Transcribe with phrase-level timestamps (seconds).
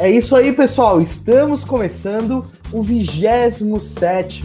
[0.00, 1.00] É isso aí, pessoal.
[1.00, 4.44] Estamos começando o 27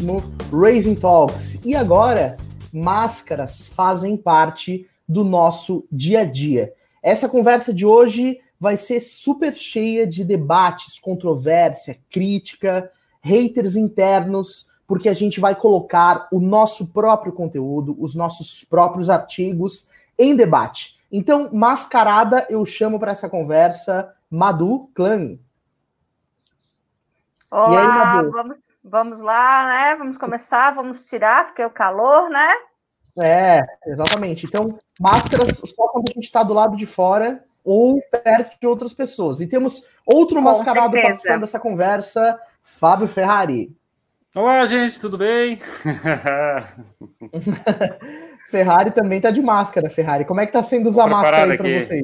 [0.51, 1.59] Raising Talks.
[1.63, 2.37] E agora,
[2.73, 6.73] máscaras fazem parte do nosso dia a dia.
[7.03, 12.91] Essa conversa de hoje vai ser super cheia de debates, controvérsia, crítica,
[13.21, 19.85] haters internos, porque a gente vai colocar o nosso próprio conteúdo, os nossos próprios artigos
[20.17, 20.95] em debate.
[21.11, 25.37] Então, mascarada, eu chamo para essa conversa Madu Clan.
[27.53, 28.29] Olá, aí?
[28.31, 29.95] Vamos, vamos lá, né?
[29.95, 32.51] Vamos começar, vamos tirar, porque é o calor, né?
[33.21, 34.47] É, exatamente.
[34.47, 38.91] Então, máscaras só quando a gente está do lado de fora ou perto de outras
[38.91, 39.39] pessoas.
[39.39, 41.07] E temos outro Com mascarado certeza.
[41.07, 43.71] participando dessa conversa, Fábio Ferrari.
[44.33, 45.61] Olá, gente, tudo bem?
[48.49, 50.25] Ferrari também tá de máscara, Ferrari.
[50.25, 52.03] Como é que tá sendo usar máscara aí para vocês?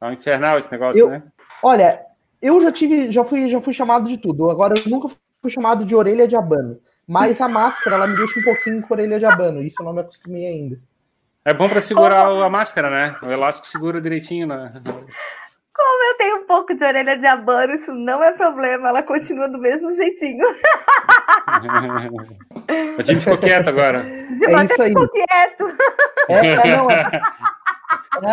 [0.00, 1.22] É um infernal esse negócio, eu, né?
[1.62, 2.13] Olha,
[2.44, 4.50] eu já tive, já fui, já fui chamado de tudo.
[4.50, 5.08] Agora eu nunca
[5.40, 6.78] fui chamado de orelha de abano.
[7.08, 9.62] Mas a máscara, ela me deixa um pouquinho com orelha de abano.
[9.62, 10.78] Isso eu não me acostumei ainda.
[11.42, 13.16] É bom para segurar a máscara, né?
[13.22, 14.72] O elástico segura direitinho, né?
[14.84, 19.48] Como eu tenho um pouco de orelha de abano, isso não é problema, ela continua
[19.48, 20.44] do mesmo jeitinho.
[22.98, 24.00] O time ficou quieto agora.
[24.00, 24.88] De é isso aí.
[24.88, 25.76] ficou quieto.
[26.28, 27.04] É, é, não, é.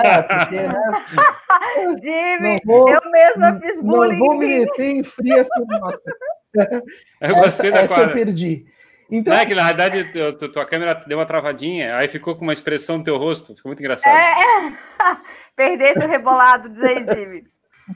[0.04, 1.06] É, porque, né?
[2.02, 4.20] Jimmy, vou, eu mesma fiz bullying.
[4.20, 6.18] Não vou me meter em fria sobre máscara.
[7.22, 8.66] Eu gostei essa, da essa eu perdi.
[9.10, 9.34] Então...
[9.34, 10.12] Não é que na verdade
[10.52, 13.80] tua câmera deu uma travadinha, aí ficou com uma expressão no teu rosto, ficou muito
[13.80, 14.14] engraçado.
[14.14, 15.18] É, é.
[15.56, 17.44] Perdesse o rebolado, diz aí, Jimmy.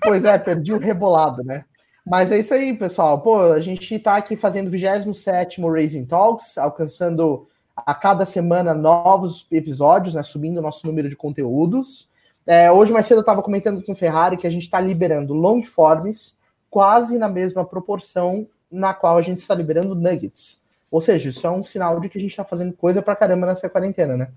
[0.01, 1.65] Pois é, perdi o rebolado, né?
[2.05, 3.21] Mas é isso aí, pessoal.
[3.21, 9.47] Pô, a gente tá aqui fazendo o 27 Raising Talks, alcançando a cada semana novos
[9.51, 10.23] episódios, né?
[10.23, 12.09] Subindo o nosso número de conteúdos.
[12.47, 15.33] É, hoje mais cedo eu estava comentando com o Ferrari que a gente está liberando
[15.33, 16.37] long forms
[16.69, 20.61] quase na mesma proporção na qual a gente está liberando nuggets.
[20.91, 23.47] Ou seja, isso é um sinal de que a gente está fazendo coisa pra caramba
[23.47, 24.29] nessa quarentena, né?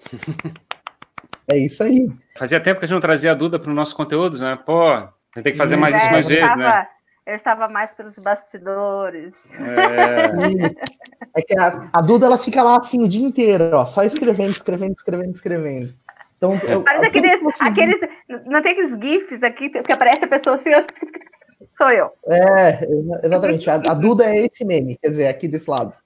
[1.48, 2.10] é isso aí.
[2.36, 4.58] Fazia tempo que a gente não trazia a Duda para os nossos conteúdos, né?
[4.66, 6.86] Pô, a gente tem que fazer mais é, isso mais vezes, tava, né?
[7.26, 9.50] Eu estava mais pelos bastidores.
[9.54, 14.02] É, é que a, a, Duda ela fica lá assim o dia inteiro, ó, só
[14.04, 15.94] escrevendo, escrevendo, escrevendo, escrevendo.
[16.36, 18.00] Então, eu, Parece aqueles, aqueles.
[18.44, 20.70] Não tem aqueles GIFs aqui que aparece a pessoa assim,
[21.72, 22.10] sou eu.
[22.26, 22.86] É,
[23.24, 23.70] exatamente.
[23.70, 25.96] A, a, Duda é esse meme, quer dizer, aqui desse lado.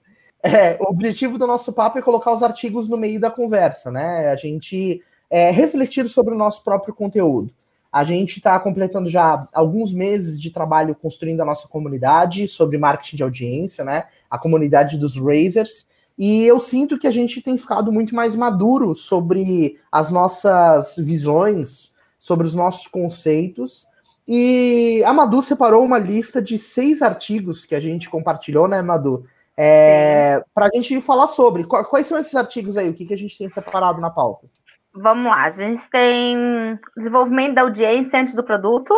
[0.41, 4.29] É, o objetivo do nosso papo é colocar os artigos no meio da conversa, né?
[4.29, 7.53] A gente é, refletir sobre o nosso próprio conteúdo.
[7.91, 13.17] A gente está completando já alguns meses de trabalho construindo a nossa comunidade sobre marketing
[13.17, 14.05] de audiência, né?
[14.29, 15.87] A comunidade dos Razers.
[16.17, 21.95] E eu sinto que a gente tem ficado muito mais maduro sobre as nossas visões,
[22.17, 23.87] sobre os nossos conceitos.
[24.27, 29.25] E a Madu separou uma lista de seis artigos que a gente compartilhou, né, Madu?
[29.57, 31.63] É, para a gente falar sobre.
[31.63, 32.89] Quais são esses artigos aí?
[32.89, 34.47] O que, que a gente tem separado na pauta?
[34.93, 38.93] Vamos lá, a gente tem desenvolvimento da audiência antes do produto,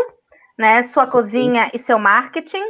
[0.57, 0.83] né?
[0.83, 2.63] Sua cozinha e seu marketing.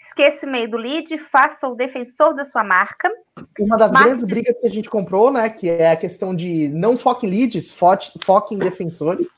[0.00, 3.08] Esqueça o meio do lead, faça o defensor da sua marca.
[3.60, 4.08] Uma das marketing...
[4.08, 5.48] grandes brigas que a gente comprou, né?
[5.48, 9.28] Que é a questão de não foque em leads, foque em defensores.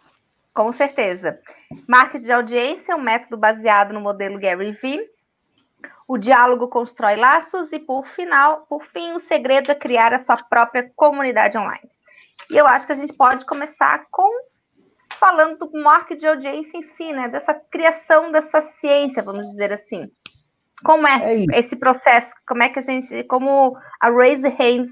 [0.55, 1.39] Com certeza.
[1.87, 5.01] Marketing de audiência, um método baseado no modelo Gary Vee.
[6.09, 10.37] O diálogo constrói laços e, por final, por fim, o segredo é criar a sua
[10.37, 11.89] própria comunidade online.
[12.51, 14.29] E eu acho que a gente pode começar com
[15.19, 17.29] falando do marketing de audiência em si, né?
[17.29, 20.09] Dessa criação dessa ciência, vamos dizer assim.
[20.83, 22.33] Como é, é esse processo?
[22.47, 24.91] Como é que a gente, como a Raise Hands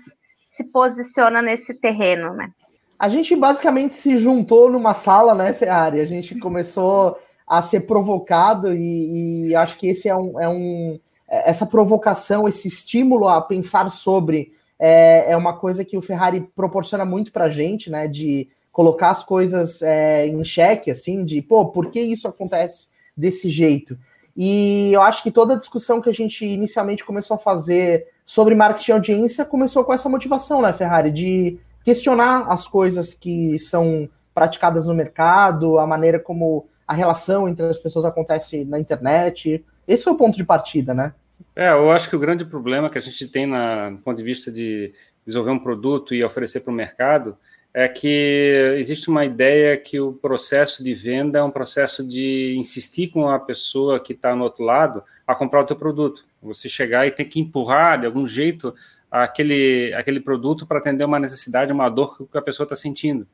[0.51, 2.51] se posiciona nesse terreno, né?
[2.99, 6.01] A gente basicamente se juntou numa sala, né, Ferrari?
[6.01, 11.01] A gente começou a ser provocado e, e acho que esse é um, é um
[11.29, 17.05] essa provocação, esse estímulo a pensar sobre é, é uma coisa que o Ferrari proporciona
[17.05, 18.06] muito para a gente, né?
[18.06, 23.51] De colocar as coisas é, em xeque, assim, de pô, por que isso acontece desse
[23.51, 23.98] jeito?
[24.36, 28.54] E eu acho que toda a discussão que a gente inicialmente começou a fazer sobre
[28.54, 31.10] marketing e audiência começou com essa motivação, né, Ferrari?
[31.10, 37.66] De questionar as coisas que são praticadas no mercado, a maneira como a relação entre
[37.66, 39.65] as pessoas acontece na internet.
[39.89, 41.13] Esse foi o ponto de partida, né?
[41.55, 44.23] É, eu acho que o grande problema que a gente tem na, do ponto de
[44.23, 44.93] vista de
[45.25, 47.37] desenvolver um produto e oferecer para o mercado
[47.75, 53.09] é que existe uma ideia que o processo de venda é um processo de insistir
[53.09, 56.25] com a pessoa que está no outro lado a comprar o teu produto.
[56.43, 58.75] Você chegar e tem que empurrar de algum jeito
[59.11, 63.27] aquele, aquele produto para atender uma necessidade, uma dor que a pessoa está sentindo.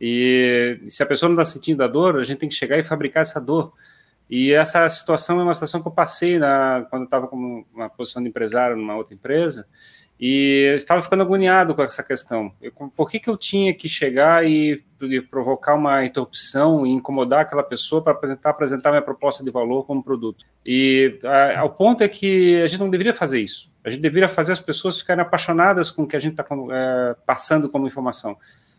[0.00, 2.82] E se a pessoa não está sentindo a dor, a gente tem que chegar e
[2.82, 3.72] fabricar essa dor.
[4.28, 7.88] E essa situação é uma situação que eu passei na, quando eu estava como uma
[7.88, 9.66] posição de empresário numa outra empresa,
[10.20, 12.52] e estava ficando agoniado com essa questão.
[12.60, 17.40] Eu, por que, que eu tinha que chegar e, e provocar uma interrupção e incomodar
[17.40, 20.44] aquela pessoa para tentar apresentar minha proposta de valor como produto?
[20.66, 21.20] E
[21.56, 23.70] a, o ponto é que a gente não deveria fazer isso.
[23.84, 27.16] A gente deveria fazer as pessoas ficarem apaixonadas com o que a gente está é,
[27.24, 28.36] passando como informação.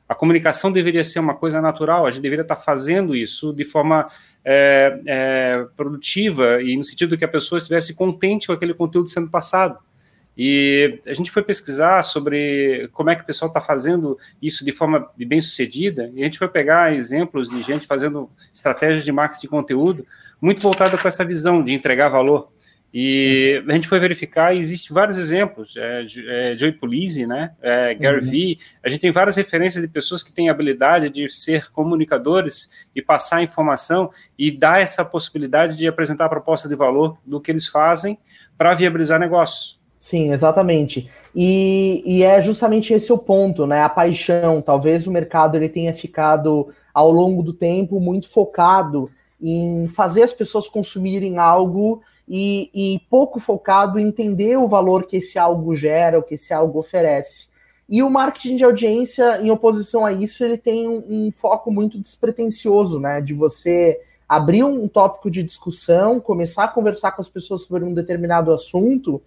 [0.09, 4.09] A comunicação deveria ser uma coisa natural, a gente deveria estar fazendo isso de forma
[4.43, 9.29] é, é, produtiva e no sentido que a pessoa estivesse contente com aquele conteúdo sendo
[9.29, 9.77] passado.
[10.35, 14.71] E a gente foi pesquisar sobre como é que o pessoal está fazendo isso de
[14.71, 19.41] forma bem sucedida, e a gente foi pegar exemplos de gente fazendo estratégias de marketing
[19.41, 20.07] de conteúdo
[20.41, 22.49] muito voltada com essa visão de entregar valor.
[22.93, 27.93] E a gente foi verificar, e existem vários exemplos, é, é, Joey Pulizzi, né, é,
[27.93, 28.31] Gary uhum.
[28.31, 33.01] Vee, a gente tem várias referências de pessoas que têm habilidade de ser comunicadores e
[33.01, 37.67] passar informação e dar essa possibilidade de apresentar a proposta de valor do que eles
[37.67, 38.17] fazem
[38.57, 39.79] para viabilizar negócios.
[39.99, 41.09] Sim, exatamente.
[41.35, 43.81] E, e, é justamente esse o ponto, né?
[43.81, 44.61] A paixão.
[44.61, 49.11] Talvez o mercado ele tenha ficado ao longo do tempo muito focado
[49.41, 55.17] em fazer as pessoas consumirem algo e, e pouco focado em entender o valor que
[55.17, 57.47] esse algo gera, o que esse algo oferece.
[57.89, 61.97] E o marketing de audiência, em oposição a isso, ele tem um, um foco muito
[61.97, 63.19] despretensioso, né?
[63.19, 67.93] De você abrir um tópico de discussão, começar a conversar com as pessoas sobre um
[67.95, 69.19] determinado assunto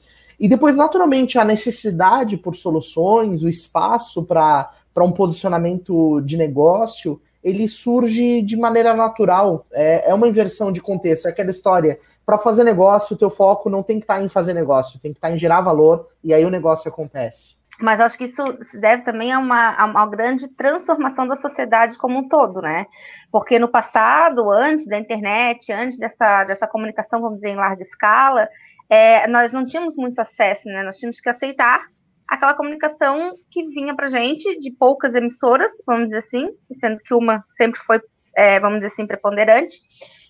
[0.42, 7.66] e depois, naturalmente, a necessidade por soluções, o espaço para um posicionamento de negócio, ele
[7.66, 9.66] surge de maneira natural.
[9.72, 11.26] É, é uma inversão de contexto.
[11.26, 11.98] É aquela história.
[12.24, 15.12] Para fazer negócio, o teu foco não tem que estar tá em fazer negócio, tem
[15.12, 17.56] que estar tá em gerar valor, e aí o negócio acontece.
[17.80, 21.98] Mas acho que isso se deve também a uma, a uma grande transformação da sociedade
[21.98, 22.86] como um todo, né?
[23.30, 28.48] Porque no passado, antes da internet, antes dessa, dessa comunicação, vamos dizer, em larga escala,
[28.88, 30.82] é, nós não tínhamos muito acesso, né?
[30.84, 31.86] Nós tínhamos que aceitar
[32.32, 37.44] aquela comunicação que vinha para gente de poucas emissoras, vamos dizer assim, sendo que uma
[37.50, 38.00] sempre foi,
[38.34, 39.78] é, vamos dizer assim, preponderante.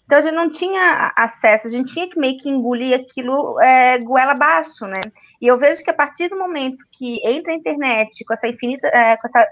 [0.05, 3.99] Então a gente não tinha acesso, a gente tinha que meio que engolir aquilo é,
[3.99, 5.01] goela abaixo, né?
[5.41, 8.89] E eu vejo que a partir do momento que entra a internet com essa infinita,
[8.89, 9.47] é, com essa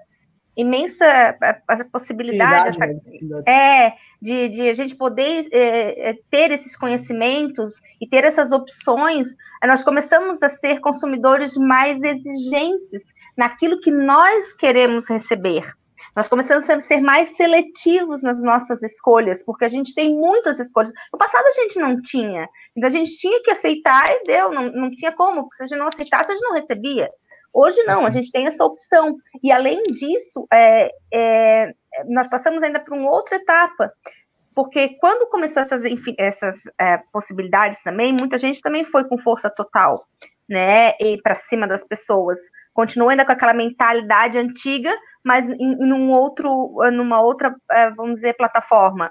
[0.60, 1.36] imensa
[1.90, 3.00] possibilidade essa, né?
[3.46, 9.28] é de, de, a gente poder é, é, ter esses conhecimentos e ter essas opções,
[9.64, 15.64] nós começamos a ser consumidores mais exigentes naquilo que nós queremos receber.
[16.14, 20.92] Nós começamos a ser mais seletivos nas nossas escolhas, porque a gente tem muitas escolhas.
[21.12, 22.48] No passado a gente não tinha.
[22.76, 25.66] Então a gente tinha que aceitar e deu, não, não tinha como, porque se a
[25.66, 27.08] gente não aceitasse, a gente não recebia.
[27.52, 28.12] Hoje não, a uhum.
[28.12, 29.16] gente tem essa opção.
[29.42, 31.72] E além disso, é, é,
[32.08, 33.92] nós passamos ainda para uma outra etapa,
[34.54, 35.82] porque quando começou essas,
[36.18, 40.00] essas é, possibilidades também, muita gente também foi com força total,
[40.48, 42.38] né, e para cima das pessoas.
[42.72, 44.92] Continua ainda com aquela mentalidade antiga,
[45.24, 49.10] mas em, em um outro, numa outra, é, vamos dizer, plataforma.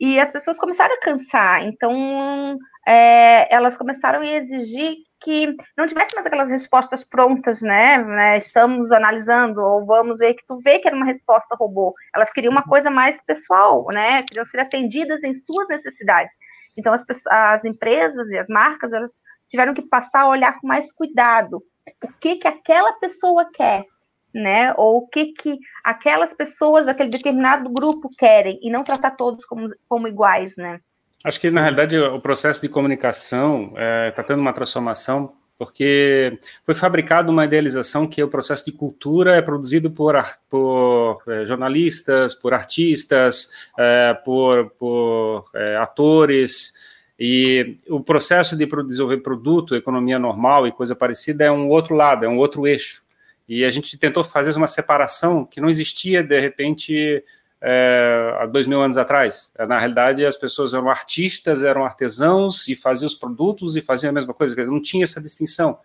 [0.00, 2.56] E as pessoas começaram a cansar, então
[2.86, 8.38] é, elas começaram a exigir que não tivesse mais aquelas respostas prontas, né, né?
[8.38, 11.94] Estamos analisando, ou vamos ver que tu vê que era uma resposta robô.
[12.14, 14.22] Elas queriam uma coisa mais pessoal, né?
[14.22, 16.34] Queriam ser atendidas em suas necessidades.
[16.76, 20.92] Então, as, as empresas e as marcas, elas tiveram que passar a olhar com mais
[20.92, 21.62] cuidado.
[22.04, 23.84] O que que aquela pessoa quer,
[24.32, 24.72] né?
[24.76, 29.66] Ou o que que aquelas pessoas daquele determinado grupo querem, e não tratar todos como,
[29.88, 30.80] como iguais, né?
[31.24, 31.54] Acho que, Sim.
[31.54, 37.30] na realidade, o processo de comunicação está é, tá tendo uma transformação, porque foi fabricada
[37.30, 40.14] uma idealização que o processo de cultura é produzido por,
[40.48, 46.72] por é, jornalistas, por artistas, é, por, por é, atores,
[47.18, 52.24] e o processo de desenvolver produto, economia normal e coisa parecida é um outro lado,
[52.24, 53.02] é um outro eixo.
[53.48, 57.24] E a gente tentou fazer uma separação que não existia, de repente,
[57.60, 59.52] é, há dois mil anos atrás.
[59.68, 64.12] Na realidade, as pessoas eram artistas, eram artesãos e faziam os produtos e faziam a
[64.12, 65.78] mesma coisa, não tinha essa distinção.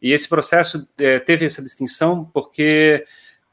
[0.00, 3.04] E esse processo é, teve essa distinção porque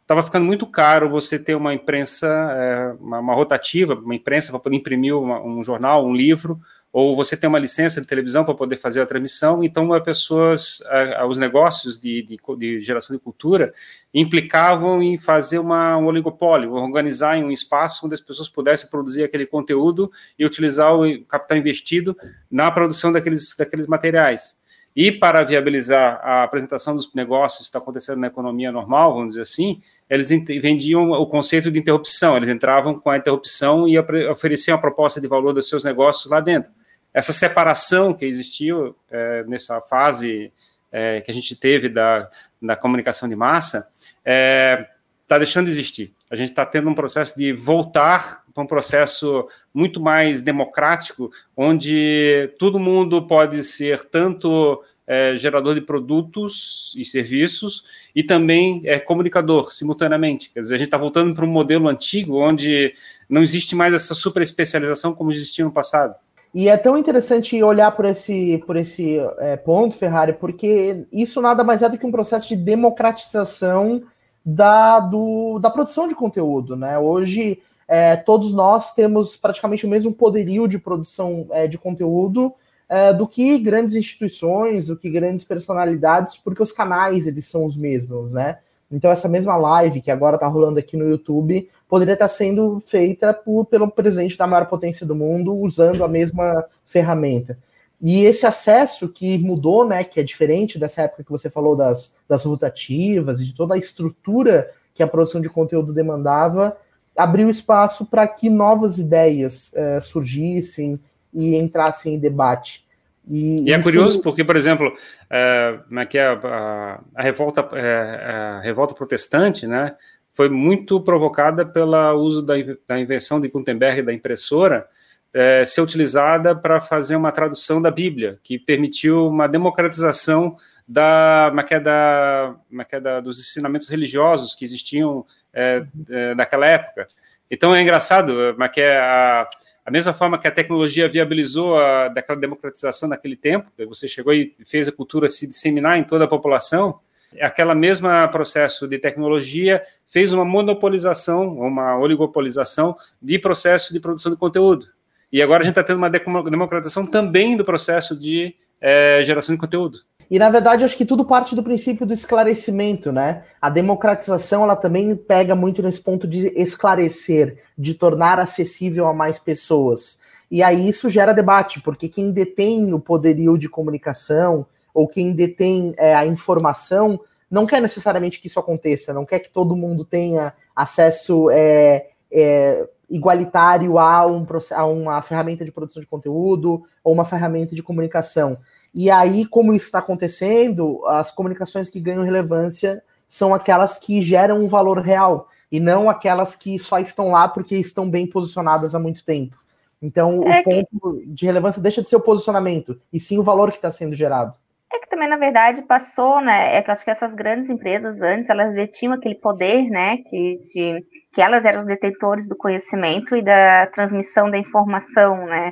[0.01, 4.59] estava ficando muito caro você ter uma imprensa, é, uma, uma, rotativa, uma imprensa para
[4.59, 6.59] poder imprimir uma, um jornal, um livro,
[6.91, 10.79] ou você tem uma licença de televisão para poder fazer a transmissão, então as pessoas,
[11.27, 13.73] os negócios de, de, de, geração de cultura
[14.11, 19.23] implicavam em fazer uma, um oligopólio, organizar em um espaço onde as pessoas pudessem produzir
[19.23, 22.17] aquele conteúdo e utilizar o capital investido
[22.49, 24.57] na produção daqueles, daqueles materiais.
[24.95, 29.41] e para viabilizar a apresentação dos negócios que está acontecendo na economia normal, vamos dizer
[29.41, 29.79] assim,
[30.09, 35.21] eles vendiam o conceito de interrupção, eles entravam com a interrupção e ofereciam a proposta
[35.21, 36.78] de valor dos seus negócios lá dentro.
[37.13, 40.51] Essa separação que existiu é, nessa fase
[40.91, 42.29] é, que a gente teve da,
[42.61, 46.13] da comunicação de massa está é, deixando de existir.
[46.29, 52.53] A gente está tendo um processo de voltar para um processo muito mais democrático, onde
[52.59, 57.83] todo mundo pode ser tanto é, gerador de produtos e serviços
[58.15, 60.51] e também é, comunicador simultaneamente.
[60.51, 62.93] Quer dizer, a gente está voltando para um modelo antigo onde
[63.27, 66.13] não existe mais essa super especialização como existia no passado.
[66.53, 71.63] E é tão interessante olhar por esse, por esse é, ponto, Ferrari, porque isso nada
[71.63, 74.01] mais é do que um processo de democratização
[74.43, 76.75] da, do, da produção de conteúdo.
[76.75, 76.97] Né?
[76.97, 82.53] Hoje, é, todos nós temos praticamente o mesmo poderio de produção é, de conteúdo
[82.89, 87.77] é, do que grandes instituições, do que grandes personalidades, porque os canais eles são os
[87.77, 88.57] mesmos, né?
[88.91, 92.79] Então, essa mesma live que agora está rolando aqui no YouTube poderia estar tá sendo
[92.79, 97.57] feita por, pelo presidente da maior potência do mundo usando a mesma ferramenta.
[98.01, 102.15] E esse acesso que mudou, né, que é diferente dessa época que você falou das,
[102.27, 106.77] das rotativas e de toda a estrutura que a produção de conteúdo demandava,
[107.15, 110.99] abriu espaço para que novas ideias uh, surgissem
[111.33, 112.85] e entrassem em debate.
[113.29, 114.91] E, e é curioso porque, por exemplo,
[115.29, 119.95] é, é que é a, a, revolta, é, a revolta protestante, né,
[120.33, 122.55] foi muito provocada pelo uso da,
[122.87, 124.87] da invenção de Gutenberg da impressora
[125.33, 130.55] é, ser utilizada para fazer uma tradução da Bíblia, que permitiu uma democratização
[130.87, 132.55] da, da,
[132.99, 137.07] da dos ensinamentos religiosos que existiam é, é, naquela época.
[137.49, 139.47] Então é engraçado, mas que a
[139.89, 144.53] a mesma forma que a tecnologia viabilizou a, daquela democratização naquele tempo, você chegou e
[144.63, 146.99] fez a cultura se disseminar em toda a população,
[147.41, 154.37] aquela mesma processo de tecnologia fez uma monopolização, uma oligopolização de processo de produção de
[154.37, 154.85] conteúdo.
[155.33, 159.59] E agora a gente está tendo uma democratização também do processo de é, geração de
[159.59, 160.01] conteúdo.
[160.29, 163.43] E na verdade, acho que tudo parte do princípio do esclarecimento, né?
[163.59, 169.39] A democratização ela também pega muito nesse ponto de esclarecer, de tornar acessível a mais
[169.39, 170.19] pessoas.
[170.51, 175.93] E aí isso gera debate, porque quem detém o poderio de comunicação ou quem detém
[175.97, 177.19] é, a informação
[177.49, 182.87] não quer necessariamente que isso aconteça, não quer que todo mundo tenha acesso é, é,
[183.09, 188.57] igualitário a, um, a uma ferramenta de produção de conteúdo ou uma ferramenta de comunicação.
[188.93, 194.59] E aí, como isso está acontecendo, as comunicações que ganham relevância são aquelas que geram
[194.59, 198.99] um valor real e não aquelas que só estão lá porque estão bem posicionadas há
[198.99, 199.55] muito tempo.
[200.01, 203.69] Então, é o ponto de relevância deixa de ser o posicionamento, e sim o valor
[203.69, 204.57] que está sendo gerado.
[204.91, 206.75] É que também, na verdade, passou, né?
[206.75, 210.17] É que acho que essas grandes empresas antes, elas detinham aquele poder, né?
[210.17, 215.71] Que, de, que elas eram os detentores do conhecimento e da transmissão da informação, né?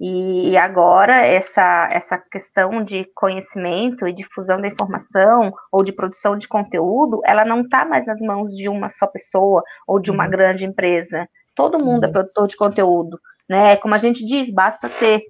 [0.00, 6.48] E agora essa, essa questão de conhecimento e difusão da informação ou de produção de
[6.48, 10.30] conteúdo, ela não está mais nas mãos de uma só pessoa ou de uma uhum.
[10.30, 11.28] grande empresa.
[11.54, 12.12] Todo mundo é uhum.
[12.12, 13.76] produtor de conteúdo, né?
[13.76, 15.22] Como a gente diz, basta ter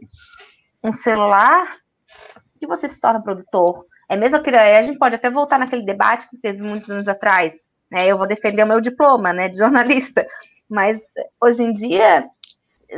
[0.82, 1.76] um celular
[2.58, 3.84] que você se torna produtor.
[4.08, 7.68] É mesmo que a gente pode até voltar naquele debate que teve muitos anos atrás,
[7.90, 8.06] né?
[8.06, 10.26] Eu vou defender o meu diploma, né, de jornalista.
[10.68, 10.98] Mas
[11.40, 12.24] hoje em dia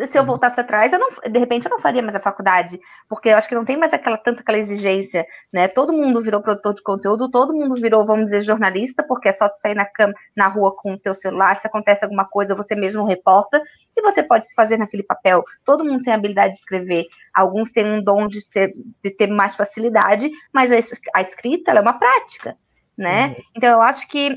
[0.07, 0.29] se eu uhum.
[0.29, 3.49] voltasse atrás, eu não, de repente eu não faria mais a faculdade, porque eu acho
[3.49, 5.69] que não tem mais aquela tanta aquela exigência, né?
[5.69, 9.49] Todo mundo virou produtor de conteúdo, todo mundo virou, vamos dizer, jornalista, porque é só
[9.49, 12.75] tu sair na cama, na rua com o teu celular, se acontece alguma coisa, você
[12.75, 13.63] mesmo reporta,
[13.97, 15.45] e você pode se fazer naquele papel.
[15.65, 17.05] Todo mundo tem a habilidade de escrever.
[17.35, 20.77] Alguns têm um dom de, ser, de ter mais facilidade, mas a,
[21.15, 22.57] a escrita é uma prática
[22.97, 23.29] né?
[23.29, 23.35] Uhum.
[23.57, 24.37] Então eu acho que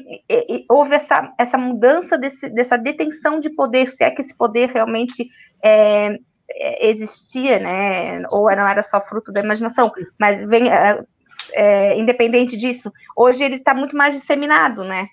[0.70, 5.28] houve essa, essa mudança desse, dessa detenção de poder, se é que esse poder realmente
[5.64, 6.18] é,
[6.52, 8.22] é existia, né?
[8.32, 11.02] Ou não era só fruto da imaginação, mas vem é,
[11.54, 15.08] é independente disso, hoje ele está muito mais disseminado, né?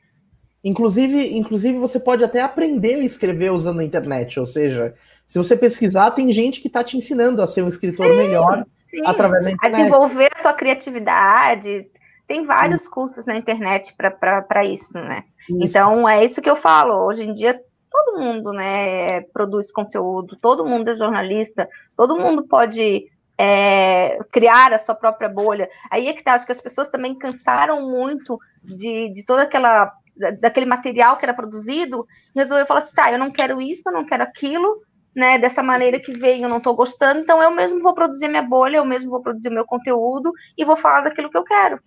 [0.65, 5.57] Inclusive, inclusive, você pode até aprender a escrever usando a internet, ou seja, se você
[5.57, 9.01] pesquisar, tem gente que está te ensinando a ser um escritor sim, melhor sim.
[9.07, 9.81] através da internet.
[9.81, 11.89] A desenvolver a tua criatividade,
[12.27, 12.91] tem vários Sim.
[12.91, 15.25] cursos na internet para isso, né?
[15.49, 15.59] Isso.
[15.63, 17.07] Então, é isso que eu falo.
[17.07, 23.07] Hoje em dia, todo mundo né, produz conteúdo, todo mundo é jornalista, todo mundo pode
[23.39, 25.69] é, criar a sua própria bolha.
[25.91, 29.93] Aí é que tá, acho que as pessoas também cansaram muito de, de toda aquela
[30.41, 34.03] daquele material que era produzido, resolveu falar assim, tá, eu não quero isso, eu não
[34.03, 34.81] quero aquilo,
[35.15, 38.43] né, dessa maneira que vem, eu não estou gostando, então eu mesmo vou produzir minha
[38.43, 41.79] bolha, eu mesmo vou produzir o meu conteúdo e vou falar daquilo que eu quero.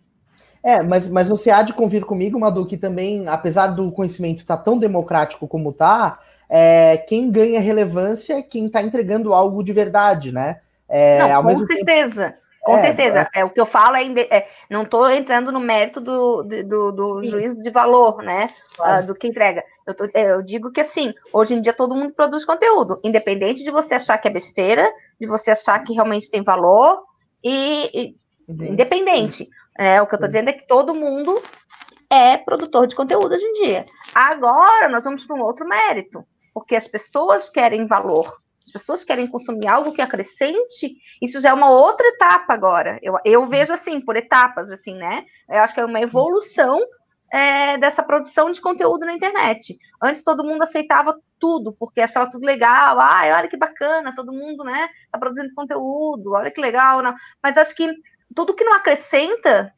[0.63, 4.58] É, mas, mas você há de convir comigo, Madu, que também, apesar do conhecimento estar
[4.58, 9.72] tá tão democrático como está, é, quem ganha relevância é quem está entregando algo de
[9.72, 10.60] verdade, né?
[10.88, 12.32] É, não, com certeza.
[12.32, 12.50] Tempo...
[12.62, 13.30] Com é, certeza.
[13.34, 13.39] É.
[13.39, 17.24] é, o que eu falo é, é não estou entrando no mérito do, do, do
[17.24, 18.50] juízo de valor, né?
[18.75, 19.04] Claro.
[19.04, 19.63] Uh, do que entrega.
[19.88, 23.63] Eu, tô, é, eu, digo que assim, hoje em dia todo mundo produz conteúdo, independente
[23.63, 27.04] de você achar que é besteira, de você achar que realmente tem valor,
[27.44, 28.16] e, e
[28.48, 28.74] uhum.
[28.74, 29.50] independente.
[29.79, 31.41] É, o que eu estou dizendo é que todo mundo
[32.09, 33.86] é produtor de conteúdo hoje em dia.
[34.13, 38.29] Agora nós vamos para um outro mérito, porque as pessoas querem valor
[38.69, 43.00] as pessoas querem consumir algo que acrescente, isso já é uma outra etapa agora.
[43.01, 45.25] Eu, eu vejo assim, por etapas, assim, né?
[45.50, 46.79] Eu acho que é uma evolução
[47.31, 49.77] é, dessa produção de conteúdo na internet.
[50.01, 53.00] Antes todo mundo aceitava tudo, porque achava tudo legal.
[53.00, 57.01] Ai, olha que bacana, todo mundo, né, tá produzindo conteúdo, olha que legal.
[57.01, 57.15] Não.
[57.41, 57.91] Mas acho que
[58.36, 59.74] tudo que não acrescenta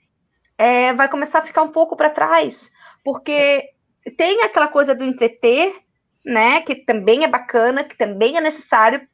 [0.57, 2.71] é, vai começar a ficar um pouco para trás,
[3.03, 3.69] porque
[4.17, 5.73] tem aquela coisa do entreter,
[6.25, 6.61] né?
[6.61, 9.07] Que também é bacana, que também é necessário,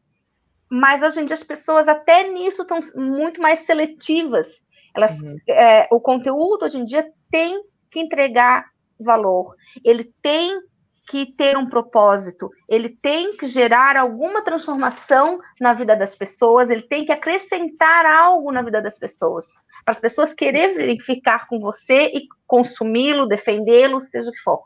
[0.70, 4.48] mas hoje em dia as pessoas até nisso estão muito mais seletivas.
[4.96, 5.38] Elas, uhum.
[5.48, 8.66] é, o conteúdo hoje em dia tem que entregar
[9.00, 10.60] valor, ele tem
[11.08, 16.82] que ter um propósito, ele tem que gerar alguma transformação na vida das pessoas, ele
[16.82, 19.46] tem que acrescentar algo na vida das pessoas,
[19.86, 24.64] para as pessoas quererem ficar com você e consumi-lo, defendê-lo, seja o que for.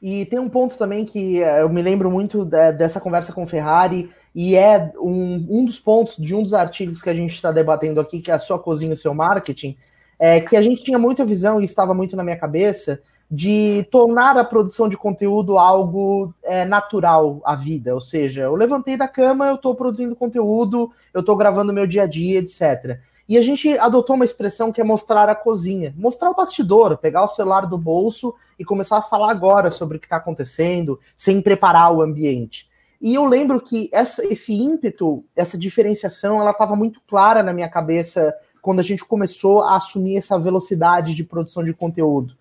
[0.00, 4.10] E tem um ponto também que eh, eu me lembro muito dessa conversa com Ferrari,
[4.34, 7.98] e é um, um dos pontos de um dos artigos que a gente está debatendo
[7.98, 9.76] aqui, que é a sua cozinha, o seu marketing,
[10.20, 14.38] é que a gente tinha muita visão e estava muito na minha cabeça de tornar
[14.38, 17.94] a produção de conteúdo algo é, natural à vida.
[17.94, 22.04] Ou seja, eu levantei da cama, eu estou produzindo conteúdo, eu estou gravando meu dia
[22.04, 22.98] a dia, etc.
[23.28, 27.24] E a gente adotou uma expressão que é mostrar a cozinha, mostrar o bastidor, pegar
[27.24, 31.42] o celular do bolso e começar a falar agora sobre o que está acontecendo, sem
[31.42, 32.66] preparar o ambiente.
[32.98, 37.68] E eu lembro que essa, esse ímpeto, essa diferenciação, ela estava muito clara na minha
[37.68, 42.37] cabeça quando a gente começou a assumir essa velocidade de produção de conteúdo.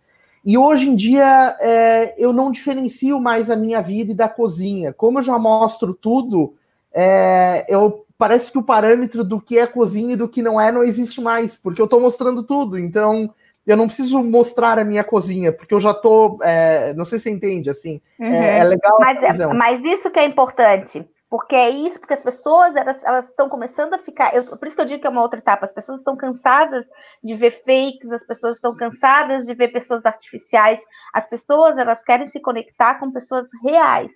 [0.48, 4.94] E hoje em dia é, eu não diferencio mais a minha vida e da cozinha.
[4.94, 6.56] Como eu já mostro tudo,
[6.94, 10.72] é, eu parece que o parâmetro do que é cozinha e do que não é
[10.72, 12.80] não existe mais, porque eu estou mostrando tudo.
[12.80, 13.30] Então,
[13.66, 16.42] eu não preciso mostrar a minha cozinha, porque eu já estou.
[16.42, 18.00] É, não sei se você entende, assim.
[18.18, 18.28] Uhum.
[18.28, 18.98] É, é, legal.
[19.02, 21.06] Mas, mas, isso que é importante.
[21.30, 24.34] Porque é isso, porque as pessoas elas, elas estão começando a ficar.
[24.34, 25.66] Eu, por isso que eu digo que é uma outra etapa.
[25.66, 26.90] As pessoas estão cansadas
[27.22, 30.80] de ver fakes, as pessoas estão cansadas de ver pessoas artificiais.
[31.14, 34.12] As pessoas elas querem se conectar com pessoas reais.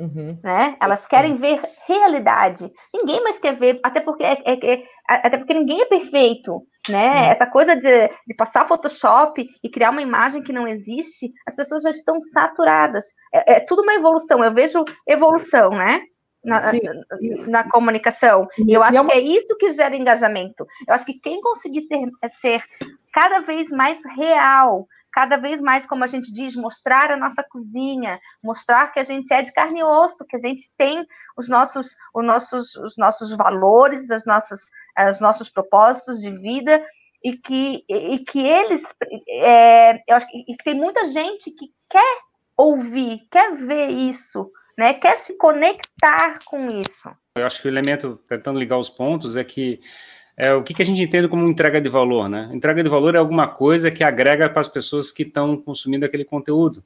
[0.00, 0.38] Uhum.
[0.42, 0.78] Né?
[0.80, 2.72] Elas querem ver realidade.
[2.94, 6.62] Ninguém mais quer ver, até porque, é, é, é até porque ninguém é perfeito.
[6.88, 7.06] Né?
[7.06, 7.30] Uhum.
[7.32, 11.82] Essa coisa de, de passar Photoshop e criar uma imagem que não existe, as pessoas
[11.82, 13.04] já estão saturadas.
[13.34, 14.42] É, é tudo uma evolução.
[14.42, 16.00] Eu vejo evolução, né?
[16.42, 16.72] Na,
[17.48, 18.48] na, comunicação.
[18.66, 19.10] E eu acho é uma...
[19.10, 20.66] que é isso que gera engajamento.
[20.88, 22.00] Eu acho que quem conseguir ser,
[22.40, 22.64] ser
[23.12, 28.18] cada vez mais real, cada vez mais, como a gente diz, mostrar a nossa cozinha,
[28.42, 31.96] mostrar que a gente é de carne e osso, que a gente tem os nossos,
[32.14, 34.60] os nossos, os nossos valores, as nossas,
[35.10, 36.82] os nossos propósitos de vida
[37.22, 38.82] e que, e que eles,
[39.28, 42.18] é, eu acho que, e tem muita gente que quer
[42.56, 44.94] ouvir, quer ver isso, né?
[44.94, 47.10] Quer se conectar com isso.
[47.36, 49.78] Eu acho que o elemento, tentando ligar os pontos, é que
[50.34, 52.48] é, o que, que a gente entende como entrega de valor, né?
[52.50, 56.24] Entrega de valor é alguma coisa que agrega para as pessoas que estão consumindo aquele
[56.24, 56.82] conteúdo.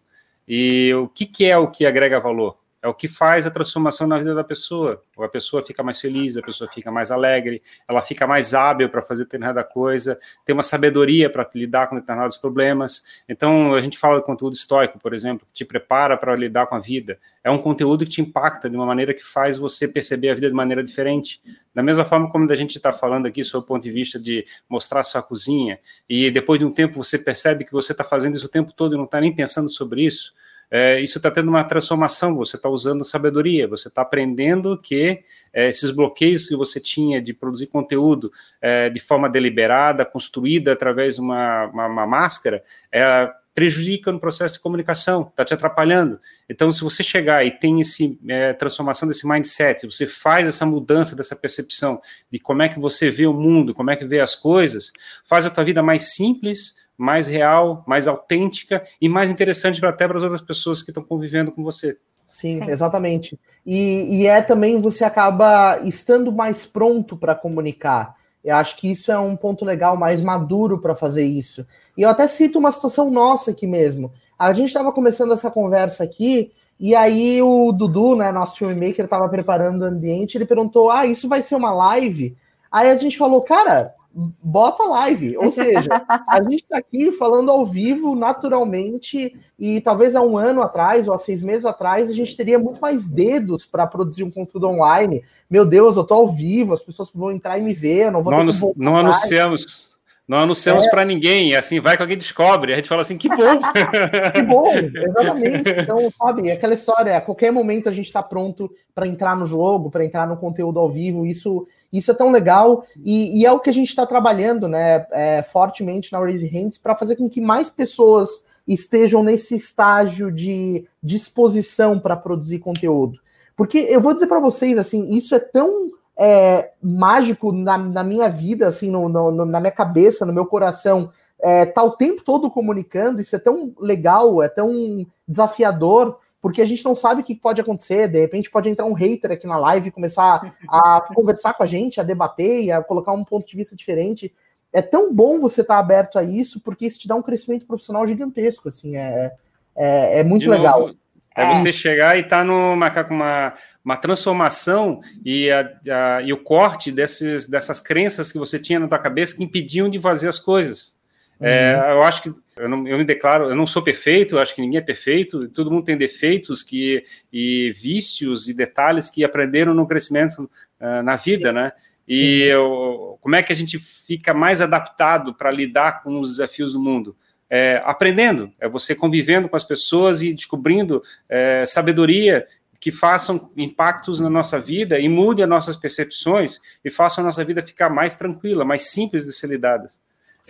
[0.47, 2.59] E o que, que é o que agrega valor?
[2.85, 5.03] É o que faz a transformação na vida da pessoa.
[5.19, 9.01] A pessoa fica mais feliz, a pessoa fica mais alegre, ela fica mais hábil para
[9.01, 13.03] fazer determinada coisa, tem uma sabedoria para lidar com determinados problemas.
[13.27, 16.75] Então, a gente fala de conteúdo estoico, por exemplo, que te prepara para lidar com
[16.75, 17.19] a vida.
[17.43, 20.49] É um conteúdo que te impacta de uma maneira que faz você perceber a vida
[20.49, 21.41] de maneira diferente.
[21.75, 24.45] Da mesma forma como a gente está falando aqui sobre o ponto de vista de
[24.69, 28.45] mostrar sua cozinha, e depois de um tempo você percebe que você está fazendo isso
[28.45, 30.35] o tempo todo e não está nem pensando sobre isso
[30.71, 35.23] é, isso está tendo uma transformação, você está usando sabedoria, você está aprendendo que
[35.53, 41.17] é, esses bloqueios que você tinha de produzir conteúdo é, de forma deliberada, construída através
[41.17, 46.19] de uma, uma, uma máscara, é, prejudica no processo de comunicação, está te atrapalhando.
[46.49, 51.15] Então, se você chegar e tem esse é, transformação desse mindset, você faz essa mudança
[51.15, 54.35] dessa percepção de como é que você vê o mundo, como é que vê as
[54.35, 54.93] coisas,
[55.25, 60.19] faz a tua vida mais simples, mais real, mais autêntica e mais interessante até para
[60.19, 61.99] as outras pessoas que estão convivendo com você.
[62.29, 62.71] Sim, Sim.
[62.71, 63.39] exatamente.
[63.65, 68.15] E, e é também você acaba estando mais pronto para comunicar.
[68.45, 71.67] Eu acho que isso é um ponto legal, mais maduro para fazer isso.
[71.97, 74.13] E eu até cito uma situação nossa aqui mesmo.
[74.39, 79.29] A gente estava começando essa conversa aqui, e aí o Dudu, né, nosso filmmaker, estava
[79.29, 82.37] preparando o ambiente, ele perguntou: Ah, isso vai ser uma live?
[82.75, 83.95] Aí a gente falou, cara,
[84.43, 85.37] bota live.
[85.39, 90.63] Ou seja, a gente está aqui falando ao vivo, naturalmente, e talvez há um ano
[90.63, 94.31] atrás ou há seis meses atrás a gente teria muito mais dedos para produzir um
[94.31, 95.23] conteúdo online.
[95.49, 98.33] Meu Deus, eu estou ao vivo, as pessoas vão entrar e me ver, não vou
[98.33, 99.94] não, ter que Não anunciamos.
[100.27, 100.91] Não anunciamos é.
[100.91, 102.73] para ninguém, assim vai que alguém descobre.
[102.73, 103.61] A gente fala assim, que bom!
[104.35, 105.65] que bom, exatamente.
[105.85, 109.91] Então, sabe, aquela história, a qualquer momento a gente está pronto para entrar no jogo,
[109.91, 111.27] para entrar no conteúdo ao vivo.
[111.27, 115.07] Isso, isso é tão legal e, e é o que a gente está trabalhando, né,
[115.13, 120.87] é, fortemente na Raise Hands para fazer com que mais pessoas estejam nesse estágio de
[121.03, 123.19] disposição para produzir conteúdo.
[123.55, 128.29] Porque eu vou dizer para vocês, assim, isso é tão é, mágico na, na, minha
[128.29, 132.51] vida, assim, no, no, na minha cabeça, no meu coração, é, tá o tempo todo
[132.51, 137.35] comunicando, isso é tão legal, é tão desafiador, porque a gente não sabe o que
[137.35, 141.55] pode acontecer, de repente pode entrar um hater aqui na live e começar a conversar
[141.55, 144.33] com a gente, a debater e a colocar um ponto de vista diferente.
[144.73, 147.67] É tão bom você estar tá aberto a isso, porque isso te dá um crescimento
[147.67, 149.33] profissional gigantesco, assim, é,
[149.75, 150.81] é, é muito de legal.
[150.81, 150.97] Novo,
[151.43, 156.37] é, você chegar e estar tá numa uma, uma transformação e, a, a, e o
[156.37, 160.39] corte desses, dessas crenças que você tinha na tua cabeça que impediam de fazer as
[160.39, 160.95] coisas.
[161.41, 161.83] É, uhum.
[161.83, 164.55] É, eu acho que eu, não, eu me declaro, eu não sou perfeito, eu acho
[164.55, 169.75] que ninguém é perfeito, todo mundo tem defeitos que, e vícios e detalhes que aprenderam
[169.75, 170.49] no crescimento
[170.81, 171.73] uh, na vida, né?
[172.07, 172.51] E uhum.
[172.51, 176.81] eu, como é que a gente fica mais adaptado para lidar com os desafios do
[176.81, 177.17] mundo?
[177.55, 182.45] É, aprendendo, é você convivendo com as pessoas e descobrindo é, sabedoria
[182.81, 187.45] que façam impactos na nossa vida e mude as nossas percepções e façam a nossa
[187.45, 189.87] vida ficar mais tranquila, mais simples de ser lidada.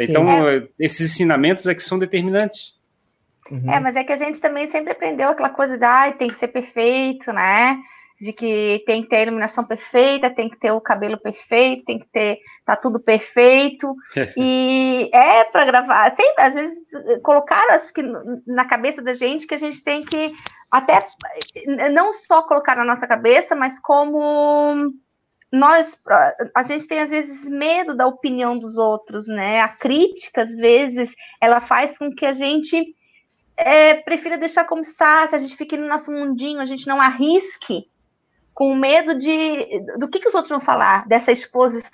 [0.00, 0.66] Então, é.
[0.80, 2.74] esses ensinamentos é que são determinantes.
[3.50, 3.70] Uhum.
[3.70, 6.36] É, mas é que a gente também sempre aprendeu aquela coisa de, ah, tem que
[6.36, 7.82] ser perfeito, né?
[8.20, 11.98] De que tem que ter a iluminação perfeita, tem que ter o cabelo perfeito, tem
[11.98, 13.94] que ter tá tudo perfeito.
[14.36, 16.90] e é para gravar, sempre às vezes
[17.22, 18.02] colocaram acho que
[18.46, 20.32] na cabeça da gente que a gente tem que
[20.70, 21.04] até
[21.92, 24.92] não só colocar na nossa cabeça, mas como
[25.52, 25.96] nós
[26.54, 29.60] a gente tem às vezes medo da opinião dos outros, né?
[29.60, 32.94] A crítica às vezes ela faz com que a gente
[33.56, 37.00] é, prefira deixar como está, que a gente fique no nosso mundinho, a gente não
[37.00, 37.88] arrisque
[38.54, 41.90] com medo de do que, que os outros vão falar dessa exposição.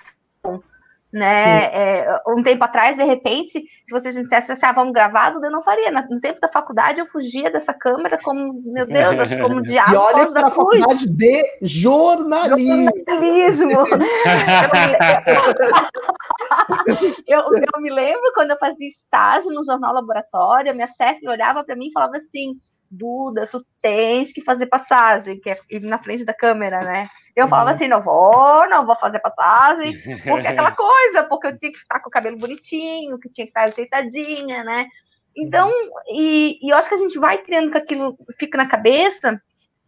[1.13, 1.65] Né?
[1.73, 5.51] É, um tempo atrás, de repente, se vocês me dissessem assim, ah, vamos gravar, eu
[5.51, 5.91] não faria.
[5.91, 9.93] No tempo da faculdade, eu fugia dessa câmera como, meu Deus, acho como diabo.
[9.93, 12.89] E olha para a faculdade de jornalismo.
[13.05, 13.71] jornalismo.
[17.27, 21.75] eu, eu me lembro quando eu fazia estágio no jornal laboratório, minha chefe olhava para
[21.75, 22.53] mim e falava assim:
[22.91, 27.07] Duda, tu tens que fazer passagem, que é ir na frente da câmera, né?
[27.35, 27.75] Eu falava uhum.
[27.75, 31.77] assim, não vou, não vou fazer passagem, porque é aquela coisa, porque eu tinha que
[31.77, 34.87] estar com o cabelo bonitinho, que tinha que estar ajeitadinha, né?
[35.35, 35.91] Então, uhum.
[36.09, 39.41] e, e eu acho que a gente vai criando que aquilo fica na cabeça.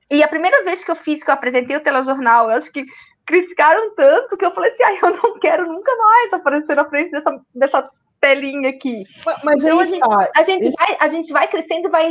[0.10, 2.86] E a primeira vez que eu fiz, que eu apresentei o telejornal, eu acho que
[3.26, 7.12] criticaram tanto que eu falei assim, ah, eu não quero nunca mais aparecer na frente
[7.12, 7.89] dessa, dessa
[8.20, 9.04] telinha aqui.
[9.26, 10.32] Mas, mas então, a, gente, tá.
[10.36, 12.10] a, gente vai, a gente vai crescendo, vai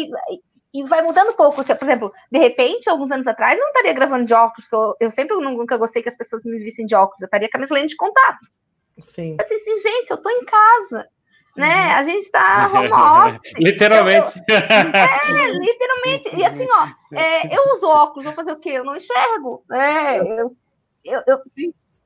[0.73, 1.63] e vai mudando um pouco.
[1.63, 4.75] Se, por exemplo, de repente, alguns anos atrás, eu não estaria gravando de óculos, que
[4.75, 7.59] eu, eu sempre nunca gostei que as pessoas me vissem de óculos, eu estaria com
[7.59, 8.47] a minha lente de contato.
[9.05, 9.37] Sim.
[9.39, 11.09] Eu disse assim, gente, eu tô em casa.
[11.55, 11.67] Né?
[11.67, 11.93] Uhum.
[11.93, 12.89] A gente tá home
[13.37, 13.53] office.
[13.59, 14.33] literalmente.
[14.39, 16.35] Então, é, literalmente.
[16.35, 18.71] E assim, ó, é, eu uso óculos, vou fazer o quê?
[18.71, 19.63] Eu não enxergo.
[19.71, 20.57] É, eu,
[21.05, 21.39] eu, eu,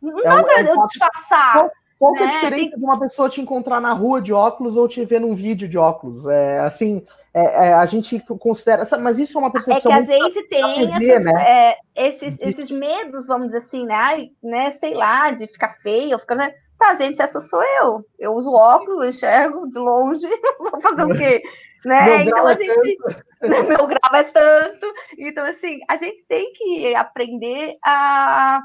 [0.02, 1.70] não dá é, pra é eu disfarçar.
[1.98, 2.78] Qual que é a né, diferença tem...
[2.78, 5.78] de uma pessoa te encontrar na rua de óculos ou te ver num vídeo de
[5.78, 6.26] óculos?
[6.26, 8.86] É, assim, é, é, a gente considera.
[9.00, 9.90] Mas isso é uma percepção.
[9.90, 11.32] É que a gente tem TV, né?
[11.46, 11.76] É,
[12.08, 14.28] esses, esses medos, vamos dizer assim, né?
[14.42, 14.70] né?
[14.72, 16.34] Sei lá, de ficar feio, ficar.
[16.34, 16.54] Né?
[16.78, 18.04] Tá, gente, essa sou eu.
[18.18, 20.28] Eu uso óculos, enxergo de longe,
[20.60, 21.42] vou fazer o quê?
[21.86, 22.24] né?
[22.24, 22.98] Então a é gente.
[23.68, 24.86] meu grau é tanto.
[25.18, 28.60] Então, assim, a gente tem que aprender a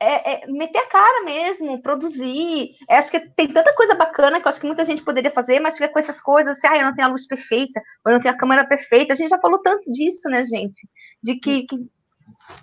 [0.00, 2.70] é, é, meter a cara mesmo, produzir.
[2.88, 5.60] Eu acho que tem tanta coisa bacana que eu acho que muita gente poderia fazer,
[5.60, 8.14] mas fica com essas coisas assim, ah, eu não tenho a luz perfeita, ou eu
[8.14, 9.12] não tenho a câmera perfeita.
[9.12, 10.88] A gente já falou tanto disso, né, gente?
[11.22, 11.76] De que, que...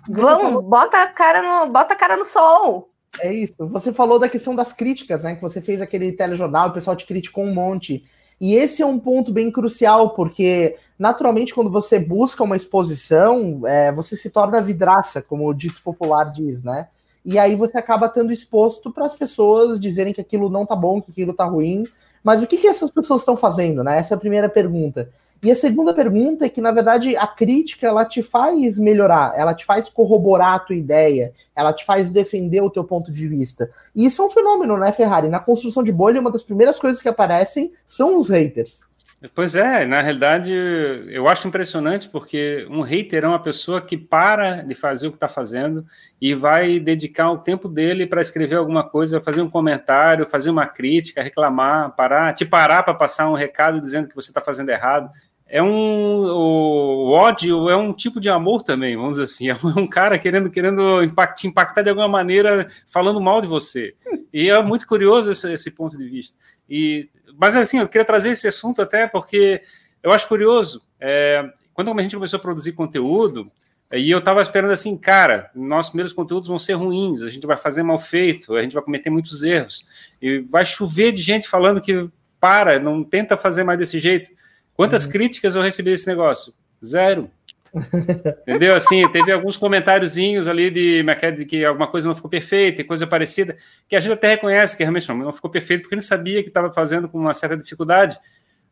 [0.08, 0.62] vamos, falou...
[0.62, 2.90] bota a cara no, bota a cara no sol.
[3.20, 3.66] É isso.
[3.68, 5.34] Você falou da questão das críticas, né?
[5.34, 8.04] Que você fez aquele telejornal, o pessoal te criticou um monte.
[8.40, 13.92] E esse é um ponto bem crucial, porque naturalmente, quando você busca uma exposição, é,
[13.92, 16.88] você se torna vidraça, como o dito popular diz, né?
[17.24, 21.00] E aí você acaba estando exposto para as pessoas dizerem que aquilo não tá bom,
[21.00, 21.86] que aquilo tá ruim.
[22.22, 23.98] Mas o que, que essas pessoas estão fazendo, né?
[23.98, 25.08] Essa é a primeira pergunta.
[25.42, 29.52] E a segunda pergunta é que, na verdade, a crítica ela te faz melhorar, ela
[29.52, 33.68] te faz corroborar a tua ideia, ela te faz defender o teu ponto de vista.
[33.92, 35.28] E isso é um fenômeno, né, Ferrari?
[35.28, 38.82] Na construção de bolha, uma das primeiras coisas que aparecem são os haters.
[39.34, 44.62] Pois é, na realidade, eu acho impressionante porque um hater é uma pessoa que para
[44.62, 45.86] de fazer o que está fazendo
[46.20, 50.66] e vai dedicar o tempo dele para escrever alguma coisa, fazer um comentário, fazer uma
[50.66, 55.10] crítica, reclamar, parar, te parar para passar um recado dizendo que você está fazendo errado
[55.52, 59.86] é um o, ódio é um tipo de amor também, vamos dizer assim, é um
[59.86, 63.94] cara querendo querendo impact, te impactar de alguma maneira, falando mal de você.
[64.32, 66.38] E é muito curioso esse, esse, ponto de vista.
[66.68, 69.62] E mas assim, eu queria trazer esse assunto até porque
[70.02, 70.82] eu acho curioso.
[71.00, 73.50] É, quando a gente começou a produzir conteúdo,
[73.92, 77.56] e eu estava esperando assim, cara, nossos primeiros conteúdos vão ser ruins, a gente vai
[77.56, 79.86] fazer mal feito, a gente vai cometer muitos erros,
[80.20, 82.08] e vai chover de gente falando que
[82.40, 84.30] para, não tenta fazer mais desse jeito.
[84.74, 85.12] Quantas uhum.
[85.12, 86.52] críticas eu recebi desse negócio?
[86.84, 87.30] Zero.
[88.46, 88.74] Entendeu?
[88.74, 91.02] Assim, teve alguns comentáriozinhos ali de,
[91.36, 93.56] de que alguma coisa não ficou perfeita e coisa parecida,
[93.88, 96.48] que a gente até reconhece que realmente não, não ficou perfeito, porque ele sabia que
[96.48, 98.18] estava fazendo com uma certa dificuldade.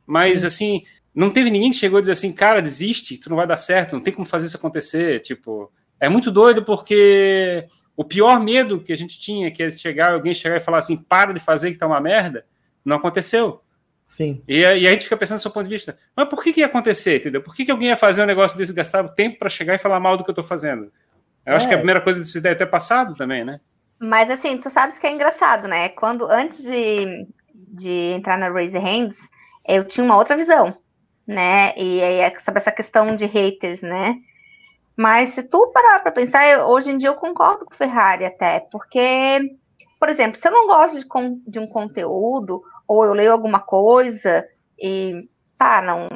[0.06, 0.46] Mas, Sim.
[0.46, 0.82] assim,
[1.14, 3.96] não teve ninguém que chegou a dizer assim, cara, desiste, tu não vai dar certo,
[3.96, 5.20] não tem como fazer isso acontecer.
[5.20, 10.12] Tipo, é muito doido porque o pior medo que a gente tinha, que é chegar,
[10.12, 12.44] alguém chegar e falar assim, para de fazer que tá uma merda,
[12.84, 13.62] não aconteceu.
[14.10, 14.42] Sim.
[14.48, 16.58] E, e, a gente fica pensando do seu ponto de vista, mas por que, que
[16.58, 17.40] ia acontecer, entendeu?
[17.40, 20.00] Por que, que alguém ia fazer um negócio desse, gastar tempo para chegar e falar
[20.00, 20.90] mal do que eu estou fazendo?
[21.46, 21.56] Eu é.
[21.56, 23.60] acho que a primeira coisa disso deve ter passado também, né?
[24.00, 25.90] Mas assim, tu sabes que é engraçado, né?
[25.90, 29.16] Quando, antes de, de entrar na Raise Hands,
[29.64, 30.76] eu tinha uma outra visão,
[31.24, 31.72] né?
[31.76, 34.16] E aí é sobre essa questão de haters, né?
[34.96, 38.58] Mas se tu parar para pensar, hoje em dia eu concordo com o Ferrari até,
[38.72, 39.56] porque,
[40.00, 41.06] por exemplo, se eu não gosto de,
[41.46, 42.60] de um conteúdo,
[42.90, 44.44] ou eu leio alguma coisa
[44.76, 46.08] e tá, não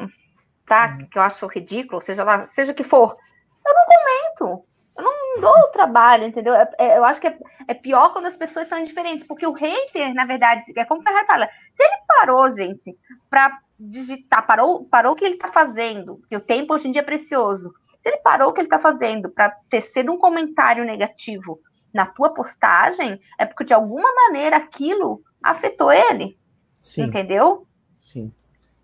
[0.66, 1.06] tá, uhum.
[1.06, 3.16] que eu acho ridículo, seja lá, seja o que for,
[3.64, 4.66] eu não comento.
[4.96, 6.52] Eu não dou o trabalho, entendeu?
[6.52, 9.52] É, é, eu acho que é, é, pior quando as pessoas são indiferentes, porque o
[9.52, 12.96] hater, na verdade, é como o Ferrari fala, se ele parou, gente,
[13.30, 17.02] para digitar, parou, parou o que ele está fazendo, que o tempo hoje em dia
[17.02, 21.60] é precioso, se ele parou o que ele está fazendo para tecer um comentário negativo
[21.92, 26.36] na tua postagem, é porque de alguma maneira aquilo afetou ele.
[26.84, 27.04] Sim.
[27.04, 27.66] Entendeu?
[27.98, 28.30] Sim.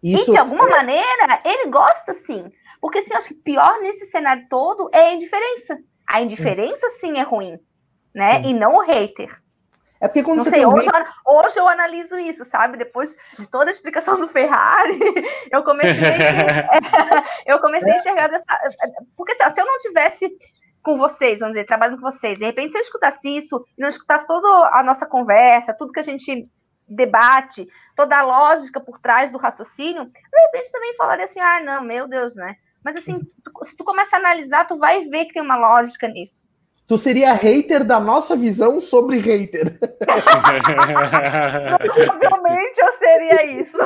[0.02, 0.30] Isso...
[0.30, 0.70] E de alguma é...
[0.70, 2.50] maneira, ele gosta sim.
[2.80, 5.78] Porque assim, eu acho que pior nesse cenário todo é a indiferença.
[6.08, 7.60] A indiferença sim, sim é ruim,
[8.14, 8.42] né?
[8.42, 8.48] Sim.
[8.48, 9.38] E não o hater.
[10.00, 12.78] É porque quando não você sei, hoje, eu, hoje eu analiso isso, sabe?
[12.78, 14.98] Depois de toda a explicação do Ferrari,
[15.52, 15.92] eu comecei,
[17.44, 18.44] eu comecei a enxergar dessa.
[19.14, 20.34] Porque assim, se eu não tivesse
[20.82, 23.88] com vocês, vamos dizer, trabalhando com vocês, de repente, se eu escutasse isso e não
[23.90, 26.48] escutasse toda a nossa conversa, tudo que a gente
[26.90, 31.82] debate, toda a lógica por trás do raciocínio, de repente também falaria assim, ah, não,
[31.82, 32.56] meu Deus, né?
[32.84, 36.08] Mas assim, tu, se tu começa a analisar, tu vai ver que tem uma lógica
[36.08, 36.50] nisso.
[36.90, 39.78] Tu seria hater da nossa visão sobre hater.
[41.94, 43.78] Provavelmente eu seria isso.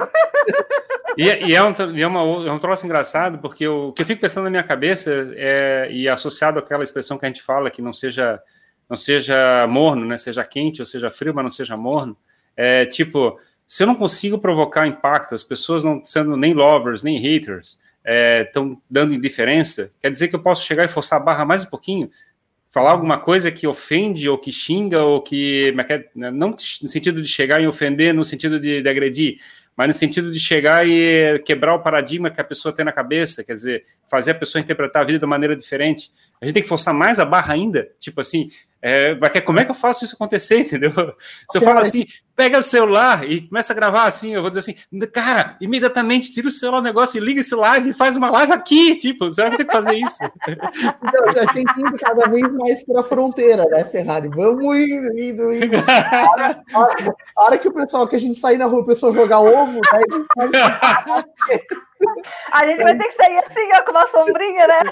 [1.19, 4.23] e, e, é, um, é, uma, é um troço engraçado, porque o que eu fico
[4.23, 7.93] pensando na minha cabeça, é, e associado àquela expressão que a gente fala, que não
[7.93, 8.41] seja,
[8.89, 10.17] não seja morno, né?
[10.17, 12.17] seja quente ou seja frio, mas não seja morno,
[12.57, 17.19] é, tipo, se eu não consigo provocar impacto, as pessoas não sendo nem lovers, nem
[17.19, 17.79] haters,
[18.47, 21.65] estão é, dando indiferença, quer dizer que eu posso chegar e forçar a barra mais
[21.65, 22.11] um pouquinho,
[22.71, 25.73] falar alguma coisa que ofende ou que xinga ou que
[26.15, 29.39] né, não no sentido de chegar e ofender, no sentido de, de, agredir,
[29.77, 33.45] mas no sentido de chegar e quebrar o paradigma que a pessoa tem na cabeça,
[33.45, 36.11] quer dizer, fazer a pessoa interpretar a vida de uma maneira diferente.
[36.41, 38.51] A gente tem que forçar mais a barra ainda, tipo assim,
[38.87, 40.93] é, como é que eu faço isso acontecer, entendeu?
[41.51, 44.61] Se eu falo assim, pega o celular e começa a gravar assim, eu vou dizer
[44.61, 48.29] assim, cara, imediatamente tira o celular do negócio e liga esse live e faz uma
[48.31, 50.19] live aqui, tipo, você vai ter que fazer isso.
[51.05, 54.29] Então, já tem que ir cada vez mais para a fronteira, né, Ferrari?
[54.29, 55.77] Vamos indo, indo, indo.
[55.79, 58.81] A hora, a, hora, a hora, que o pessoal, que a gente sair na rua,
[58.81, 60.51] o pessoal jogar ovo, né, a gente faz...
[62.53, 64.83] A gente vai ter que sair assim, ó, com uma sombrinha, né?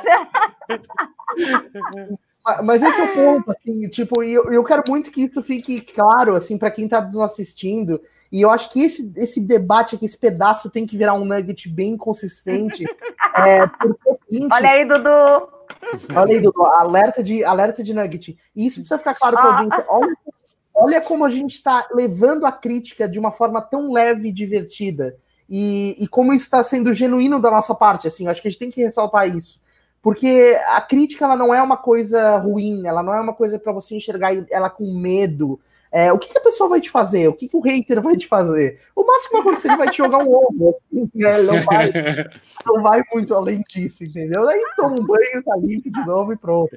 [2.65, 5.81] Mas esse é o ponto, assim, tipo, e eu, eu quero muito que isso fique
[5.81, 8.01] claro, assim, para quem está nos assistindo.
[8.33, 11.69] E eu acho que esse, esse debate aqui, esse pedaço tem que virar um nugget
[11.69, 12.85] bem consistente.
[13.37, 15.49] é, porque seguinte, Olha aí, Dudu!
[16.17, 18.37] Olha aí, Dudu, alerta de, alerta de nugget.
[18.57, 19.77] E isso precisa ficar claro para a gente.
[19.89, 20.17] Olha,
[20.75, 25.17] olha como a gente está levando a crítica de uma forma tão leve e divertida.
[25.49, 28.59] e, e como isso está sendo genuíno da nossa parte, assim, acho que a gente
[28.59, 29.62] tem que ressaltar isso.
[30.03, 33.73] Porque a crítica ela não é uma coisa ruim, ela não é uma coisa para
[33.73, 35.61] você enxergar ela com medo.
[35.93, 37.29] É, o que, que, a pessoa vai te fazer?
[37.29, 38.81] O que, que, o hater vai te fazer?
[38.97, 40.71] O máximo que vai acontecer, ele vai te jogar um ovo.
[40.71, 41.43] Assim, né?
[41.43, 41.93] não, vai,
[42.67, 44.49] não vai muito além disso, entendeu?
[44.49, 46.75] Aí toma um banho, tá limpo de novo e pronto.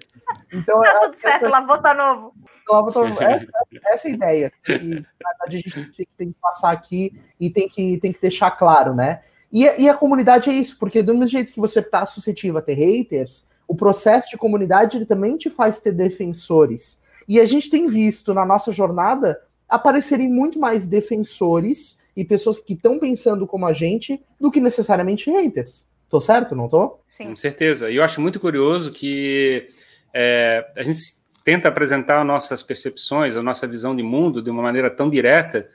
[0.52, 2.34] Então, tá tudo é, certo, lavou tá novo.
[2.68, 3.16] Lavou tá novo.
[3.24, 3.48] Essa,
[3.86, 4.52] essa é a ideia.
[4.68, 7.98] Assim, que, na verdade, a gente tem que, tem que, passar aqui e tem que,
[7.98, 9.22] tem que deixar claro, né?
[9.56, 12.62] E, e a comunidade é isso, porque do mesmo jeito que você tá suscetível a
[12.62, 17.00] ter haters, o processo de comunidade ele também te faz ter defensores.
[17.26, 22.74] E a gente tem visto na nossa jornada aparecerem muito mais defensores e pessoas que
[22.74, 25.88] estão pensando como a gente do que necessariamente haters.
[26.10, 27.00] Tô certo, não tô?
[27.16, 27.28] Sim.
[27.28, 27.90] Com certeza.
[27.90, 29.70] E eu acho muito curioso que
[30.14, 31.00] é, a gente
[31.46, 35.66] tenta apresentar nossas percepções, a nossa visão de mundo de uma maneira tão direta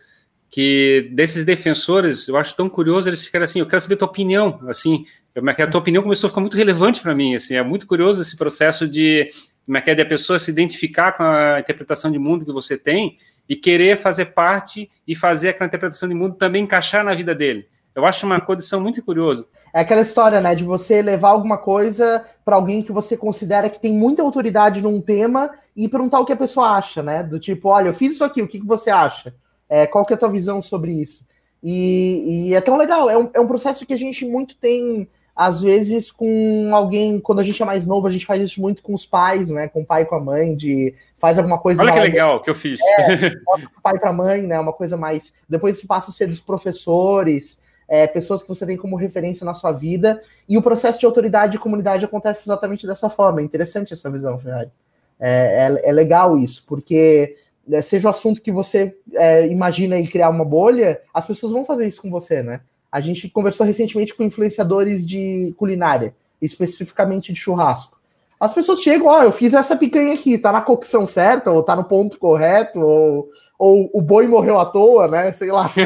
[0.51, 4.09] que desses defensores, eu acho tão curioso eles ficarem assim, eu quero saber a tua
[4.09, 7.63] opinião, assim, é a tua opinião começou a ficar muito relevante para mim, assim, é
[7.63, 9.31] muito curioso esse processo de
[9.65, 12.53] como é que é de a pessoa se identificar com a interpretação de mundo que
[12.53, 13.17] você tem
[13.49, 17.69] e querer fazer parte e fazer aquela interpretação de mundo também encaixar na vida dele.
[17.95, 19.47] Eu acho uma condição muito curiosa.
[19.73, 23.81] É aquela história, né, de você levar alguma coisa para alguém que você considera que
[23.81, 27.23] tem muita autoridade num tema e perguntar o que a pessoa acha, né?
[27.23, 29.33] Do tipo, olha, eu fiz isso aqui, o que, que você acha?
[29.71, 31.25] É, qual que é a tua visão sobre isso?
[31.63, 35.09] E, e é tão legal, é um, é um processo que a gente muito tem
[35.41, 38.83] às vezes com alguém, quando a gente é mais novo, a gente faz isso muito
[38.83, 39.69] com os pais, né?
[39.69, 41.81] Com o pai e com a mãe, de faz alguma coisa.
[41.81, 42.79] Olha que legal que eu fiz.
[42.83, 43.31] É,
[43.83, 44.61] pai para a mãe, né?
[44.61, 45.33] Uma coisa mais.
[45.49, 49.55] Depois isso passa a ser dos professores, é, pessoas que você tem como referência na
[49.55, 50.21] sua vida.
[50.47, 53.41] E o processo de autoridade e comunidade acontece exatamente dessa forma.
[53.41, 54.71] É interessante essa visão, Ferrari.
[55.19, 57.35] É, é, é legal isso, porque
[57.83, 61.87] seja o assunto que você é, imagina em criar uma bolha, as pessoas vão fazer
[61.87, 62.61] isso com você, né?
[62.91, 68.01] A gente conversou recentemente com influenciadores de culinária, especificamente de churrasco.
[68.41, 71.63] As pessoas chegam, ó, oh, eu fiz essa picanha aqui, tá na cocção certa, ou
[71.63, 73.29] tá no ponto correto, ou,
[73.59, 75.31] ou o boi morreu à toa, né?
[75.33, 75.71] Sei lá.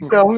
[0.00, 0.28] então,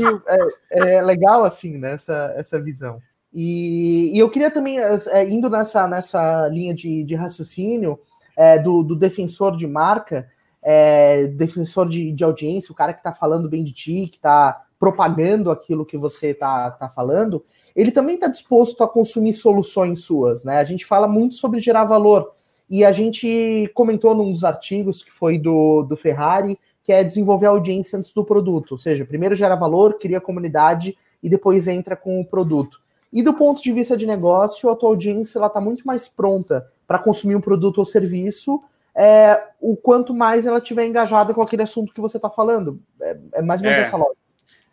[0.71, 3.01] é, é, legal, assim, né, essa, essa visão.
[3.33, 7.99] E, e eu queria também, é, indo nessa, nessa linha de, de raciocínio,
[8.37, 10.29] é, do, do defensor de marca,
[10.63, 14.65] é, defensor de, de audiência, o cara que está falando bem de ti, que está
[14.79, 17.45] propagando aquilo que você está tá falando,
[17.75, 20.59] ele também está disposto a consumir soluções suas, né?
[20.59, 22.33] A gente fala muito sobre gerar valor.
[22.69, 27.47] E a gente comentou num dos artigos que foi do, do Ferrari, que é desenvolver
[27.47, 28.73] a audiência antes do produto.
[28.73, 32.81] Ou seja, primeiro gera valor, cria comunidade e depois entra com o produto.
[33.13, 36.99] E do ponto de vista de negócio, a tua audiência está muito mais pronta para
[36.99, 38.63] consumir um produto ou serviço
[38.97, 42.81] é, o quanto mais ela tiver engajada com aquele assunto que você está falando.
[43.01, 44.17] É, é, mais ou menos é, essa lógica.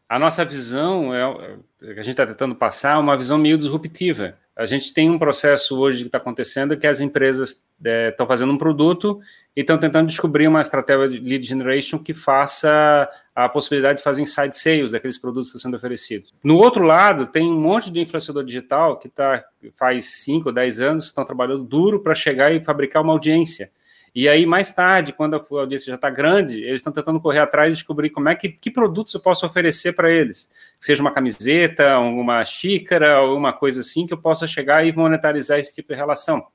[0.08, 4.36] A nossa visão, é, é, a gente está tentando passar, uma visão meio disruptiva.
[4.62, 8.54] A gente tem um processo hoje que está acontecendo que as empresas estão é, fazendo
[8.54, 9.20] um produto
[9.56, 14.22] e estão tentando descobrir uma estratégia de lead generation que faça a possibilidade de fazer
[14.22, 16.32] inside sales daqueles produtos que estão sendo oferecidos.
[16.44, 19.44] No outro lado, tem um monte de influenciador digital que tá,
[19.76, 23.72] faz 5 ou 10 anos estão trabalhando duro para chegar e fabricar uma audiência
[24.14, 27.72] e aí, mais tarde, quando a audiência já está grande, eles estão tentando correr atrás
[27.72, 30.50] e descobrir como é que, que produtos eu posso oferecer para eles.
[30.78, 35.74] Seja uma camiseta, uma xícara, alguma coisa assim, que eu possa chegar e monetarizar esse
[35.74, 36.46] tipo de relação.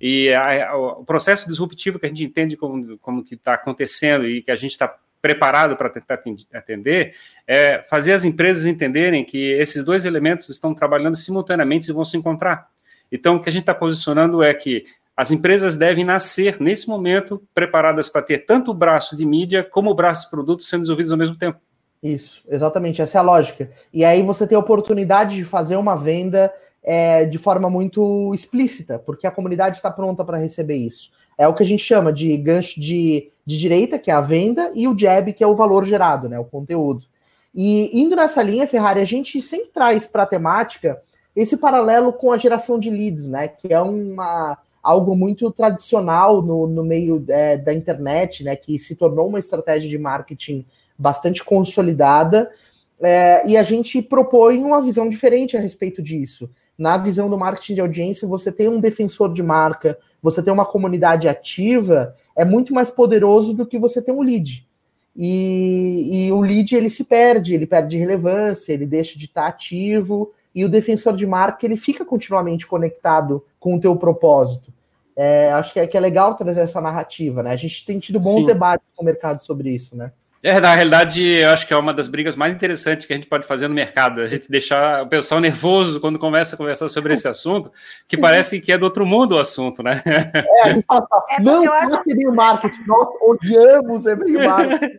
[0.00, 4.40] E a, o processo disruptivo que a gente entende como, como que está acontecendo e
[4.40, 6.22] que a gente está preparado para tentar
[6.54, 7.14] atender,
[7.46, 12.16] é fazer as empresas entenderem que esses dois elementos estão trabalhando simultaneamente e vão se
[12.16, 12.68] encontrar.
[13.10, 14.84] Então, o que a gente está posicionando é que
[15.18, 19.90] as empresas devem nascer, nesse momento, preparadas para ter tanto o braço de mídia como
[19.90, 21.58] o braço de produtos sendo desenvolvidos ao mesmo tempo.
[22.00, 23.68] Isso, exatamente, essa é a lógica.
[23.92, 26.54] E aí você tem a oportunidade de fazer uma venda
[26.84, 31.10] é, de forma muito explícita, porque a comunidade está pronta para receber isso.
[31.36, 34.70] É o que a gente chama de gancho de, de direita, que é a venda,
[34.72, 37.04] e o jab, que é o valor gerado, né, o conteúdo.
[37.52, 41.02] E indo nessa linha, Ferrari, a gente sempre traz para a temática
[41.34, 44.56] esse paralelo com a geração de leads, né, que é uma
[44.88, 49.88] algo muito tradicional no, no meio é, da internet, né, que se tornou uma estratégia
[49.88, 50.64] de marketing
[50.98, 52.50] bastante consolidada,
[52.98, 56.50] é, e a gente propõe uma visão diferente a respeito disso.
[56.76, 60.64] Na visão do marketing de audiência, você tem um defensor de marca, você tem uma
[60.64, 64.66] comunidade ativa, é muito mais poderoso do que você ter um lead.
[65.14, 70.32] E, e o lead ele se perde, ele perde relevância, ele deixa de estar ativo,
[70.54, 74.72] e o defensor de marca ele fica continuamente conectado com o teu propósito.
[75.20, 77.50] É, acho que é, que é legal trazer essa narrativa, né?
[77.50, 78.46] A gente tem tido bons Sim.
[78.46, 80.12] debates com o mercado sobre isso, né?
[80.40, 83.26] É, na realidade, eu acho que é uma das brigas mais interessantes que a gente
[83.26, 84.20] pode fazer no mercado.
[84.20, 87.72] A gente deixar o pessoal nervoso quando começa a conversar sobre esse assunto,
[88.06, 90.00] que parece que é do outro mundo o assunto, né?
[90.06, 94.98] É, a gente fala assim, é não, não seria o marketing, nós odiamos o marketing.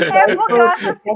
[0.00, 1.10] É, porque eu acho assim,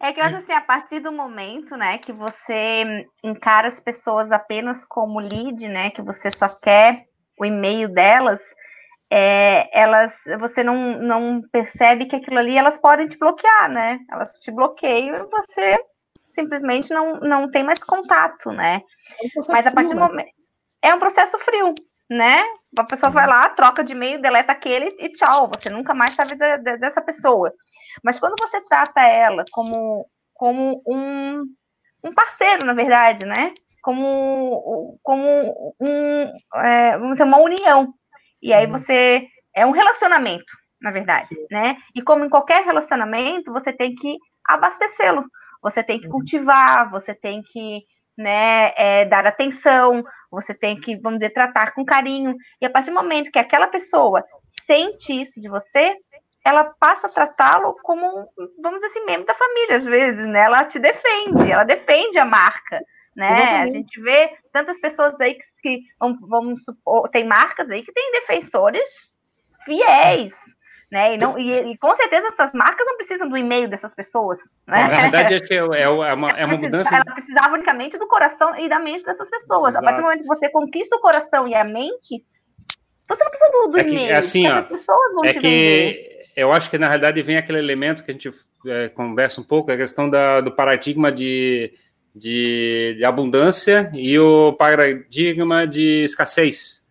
[0.00, 4.32] é que eu acho assim, a partir do momento, né, que você encara as pessoas
[4.32, 7.04] apenas como lead, né, que você só quer
[7.38, 8.40] o e-mail delas,
[9.10, 14.00] é, elas, você não, não percebe que aquilo ali, elas podem te bloquear, né?
[14.10, 15.78] Elas te bloqueiam e você
[16.28, 18.82] simplesmente não, não tem mais contato, né?
[19.22, 20.06] É um Mas a partir frio, do né?
[20.08, 20.34] momento.
[20.82, 21.74] É um processo frio,
[22.10, 22.42] né?
[22.76, 26.34] A pessoa vai lá, troca de e-mail, deleta aquele e tchau, você nunca mais sabe
[26.34, 27.52] de, de, dessa pessoa.
[28.02, 31.44] Mas quando você trata ela como, como um,
[32.02, 33.54] um parceiro, na verdade, né?
[33.84, 37.92] Como, como um, é, vamos dizer, uma união,
[38.42, 38.72] e aí uhum.
[38.72, 41.46] você é um relacionamento, na verdade, Sim.
[41.50, 41.76] né?
[41.94, 44.16] E como em qualquer relacionamento, você tem que
[44.48, 45.26] abastecê-lo,
[45.62, 46.12] você tem que uhum.
[46.12, 47.82] cultivar, você tem que
[48.16, 52.34] né, é, dar atenção, você tem que, vamos dizer, tratar com carinho.
[52.62, 54.24] E a partir do momento que aquela pessoa
[54.66, 55.94] sente isso de você,
[56.42, 58.06] ela passa a tratá-lo como,
[58.62, 60.40] vamos dizer assim, membro da família, às vezes, né?
[60.40, 62.80] Ela te defende, ela defende a marca
[63.16, 63.28] né?
[63.28, 63.70] Exatamente.
[63.70, 68.12] A gente vê tantas pessoas aí que, que vamos supor, tem marcas aí que têm
[68.12, 69.12] defensores
[69.64, 70.34] fiéis,
[70.90, 71.14] né?
[71.14, 74.38] E, não, e, e, com certeza essas marcas não precisam do e-mail dessas pessoas.
[74.66, 74.78] Né?
[74.78, 76.94] Na verdade, é, que é, é, é uma, é uma mudança.
[76.94, 79.70] Ela precisava unicamente do coração e da mente dessas pessoas.
[79.70, 79.84] Exato.
[79.84, 82.24] A partir do momento que você conquista o coração e a mente,
[83.08, 84.12] você não precisa do, do é e-mail.
[84.12, 84.58] É assim, ó,
[85.24, 86.30] é que vender.
[86.36, 88.32] eu acho que na realidade vem aquele elemento que a gente
[88.66, 91.72] é, conversa um pouco, a questão da, do paradigma de
[92.14, 96.84] de, de abundância e o paradigma de escassez.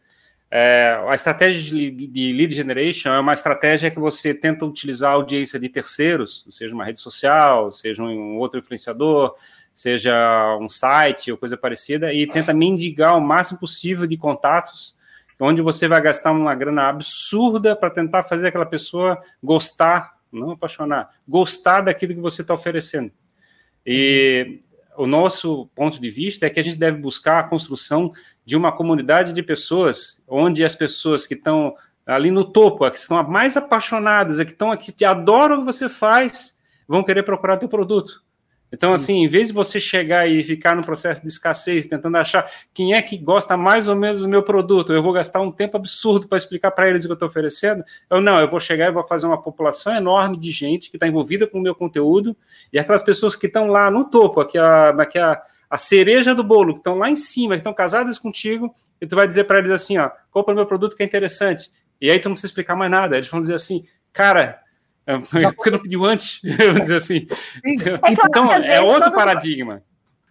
[0.51, 5.15] É, a estratégia de, de, lead generation é uma estratégia que você tenta utilizar a
[5.15, 9.33] audiência de terceiros, seja uma rede social, seja um outro influenciador,
[9.73, 14.95] seja um site ou coisa parecida, e tenta mendigar o máximo possível de contatos,
[15.39, 21.09] onde você vai gastar uma grana absurda para tentar fazer aquela pessoa gostar, não apaixonar,
[21.27, 23.11] gostar daquilo que você está oferecendo.
[23.83, 24.61] E
[24.97, 28.11] o nosso ponto de vista é que a gente deve buscar a construção
[28.45, 31.75] de uma comunidade de pessoas, onde as pessoas que estão
[32.05, 35.87] ali no topo, que estão mais apaixonadas, que estão aqui, que adoram o que você
[35.87, 36.55] faz,
[36.87, 38.22] vão querer procurar teu produto.
[38.73, 42.49] Então, assim, em vez de você chegar e ficar no processo de escassez, tentando achar
[42.73, 45.77] quem é que gosta mais ou menos do meu produto, eu vou gastar um tempo
[45.77, 47.83] absurdo para explicar para eles o que eu estou oferecendo.
[48.09, 51.07] Eu não, eu vou chegar e vou fazer uma população enorme de gente que está
[51.07, 52.35] envolvida com o meu conteúdo
[52.71, 56.43] e aquelas pessoas que estão lá no topo, aqui a, aqui a, a cereja do
[56.43, 59.59] bolo, que estão lá em cima, que estão casadas contigo, e tu vai dizer para
[59.59, 61.69] eles assim, ó, compra meu produto que é interessante.
[62.01, 63.17] E aí tu não precisa explicar mais nada.
[63.17, 64.62] Eles vão dizer assim, cara,
[65.05, 65.17] é,
[65.51, 66.39] porque não pediu antes?
[66.57, 67.27] Vamos dizer assim.
[67.63, 69.83] É então, é outro paradigma.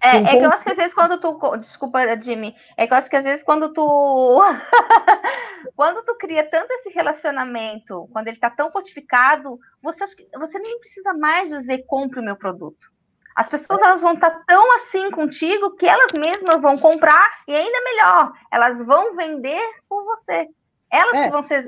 [0.02, 1.56] É, é que eu acho que às vezes quando tu.
[1.58, 2.56] Desculpa, Jimmy.
[2.76, 4.40] É que eu acho que às vezes quando tu.
[5.76, 10.04] quando tu cria tanto esse relacionamento, quando ele está tão fortificado, você,
[10.36, 12.90] você nem precisa mais dizer compre o meu produto.
[13.34, 17.54] As pessoas elas vão estar tá tão assim contigo que elas mesmas vão comprar e
[17.54, 20.48] ainda melhor, elas vão vender por você.
[20.90, 21.30] Elas é.
[21.30, 21.64] vão ser,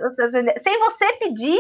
[0.59, 1.59] sem você pedir,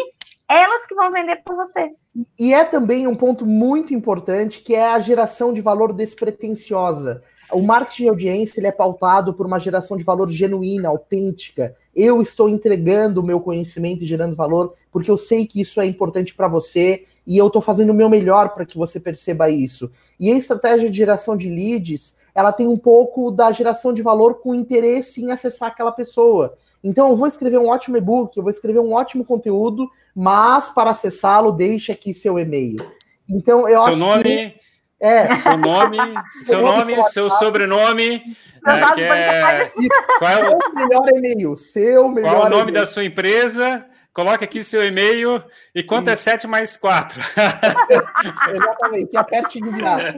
[0.48, 1.90] elas que vão vender por você.
[2.38, 7.22] E é também um ponto muito importante que é a geração de valor despretensiosa.
[7.52, 11.74] O marketing de audiência ele é pautado por uma geração de valor genuína, autêntica.
[11.94, 15.86] Eu estou entregando o meu conhecimento e gerando valor porque eu sei que isso é
[15.86, 19.90] importante para você e eu estou fazendo o meu melhor para que você perceba isso.
[20.18, 24.40] E a estratégia de geração de leads, ela tem um pouco da geração de valor
[24.40, 26.56] com interesse em acessar aquela pessoa.
[26.82, 30.90] Então, eu vou escrever um ótimo e-book, eu vou escrever um ótimo conteúdo, mas para
[30.90, 32.84] acessá-lo, deixe aqui seu e-mail.
[33.28, 34.64] Então, eu seu acho nome, que...
[35.00, 35.34] É.
[35.36, 35.98] Seu nome,
[36.44, 38.22] seu nome, seu sobrenome.
[38.66, 39.70] É, é...
[40.18, 41.56] Qual é o melhor e-mail?
[41.56, 43.86] Seu melhor Qual é o nome da sua empresa?
[44.14, 45.42] Coloque aqui seu e-mail
[45.74, 47.20] e quanto é 7 mais 4?
[48.54, 50.14] Exatamente, aperte de virar.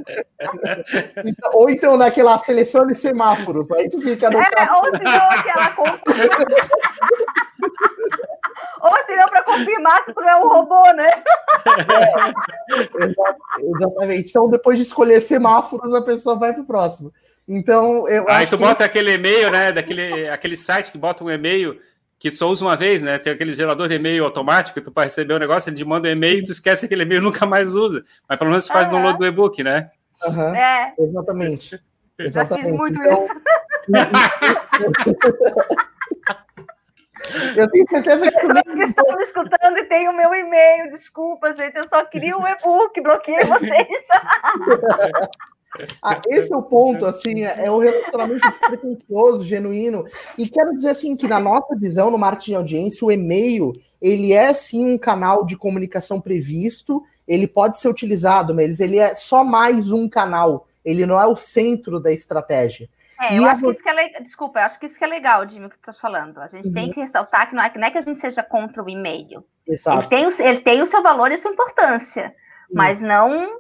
[1.25, 4.39] Então, ou então naquela selecione semáforos, aí tu fica no.
[4.39, 6.03] É, ou se não, aquela conta.
[8.83, 11.11] ou se não, para confirmar se tu é um robô, né?
[13.59, 14.31] É, exatamente.
[14.31, 17.13] Então, depois de escolher semáforos, a pessoa vai para o próximo.
[17.49, 18.63] Então, eu Aí tu que...
[18.63, 19.73] bota aquele e-mail, né?
[19.73, 21.81] Daquele aquele site que bota um e-mail
[22.19, 23.19] que tu só usa uma vez, né?
[23.19, 26.09] Tem aquele gerador de e-mail automático, tu para receber o um negócio, ele te manda
[26.09, 28.05] um e-mail, tu esquece aquele e-mail nunca mais usa.
[28.29, 28.95] Mas pelo menos tu faz uhum.
[28.95, 29.91] download do e-book, né?
[30.25, 30.55] Uhum.
[30.55, 30.95] É.
[30.99, 31.81] Exatamente.
[32.19, 32.63] Exatamente.
[32.63, 33.25] Já fiz muito então...
[33.25, 33.35] isso.
[37.57, 38.39] Eu tenho certeza que.
[38.39, 40.93] Pessoas que estão me escutando e tem o meu e-mail.
[40.93, 41.77] Desculpa, gente.
[41.77, 43.89] Eu só queria um e-book, bloqueei vocês.
[46.03, 50.05] Ah, esse é o ponto, assim, é, é o relacionamento pretensioso, genuíno.
[50.37, 54.33] E quero dizer assim que na nossa visão no marketing de audiência, o e-mail ele
[54.33, 59.43] é sim um canal de comunicação previsto, ele pode ser utilizado, mas ele é só
[59.43, 60.69] mais um canal.
[60.85, 62.89] Ele não é o centro da estratégia.
[63.21, 64.23] É, eu acho que isso que é legal.
[64.23, 66.39] Desculpa, eu acho que isso que é legal, Jimmy, que tu está falando.
[66.39, 66.75] A gente uhum.
[66.75, 69.45] tem que ressaltar que não, é, não é que a gente seja contra o e-mail.
[69.67, 69.99] Exato.
[69.99, 72.77] Ele tem, o, ele tem o seu valor e sua importância, uhum.
[72.77, 73.59] mas não,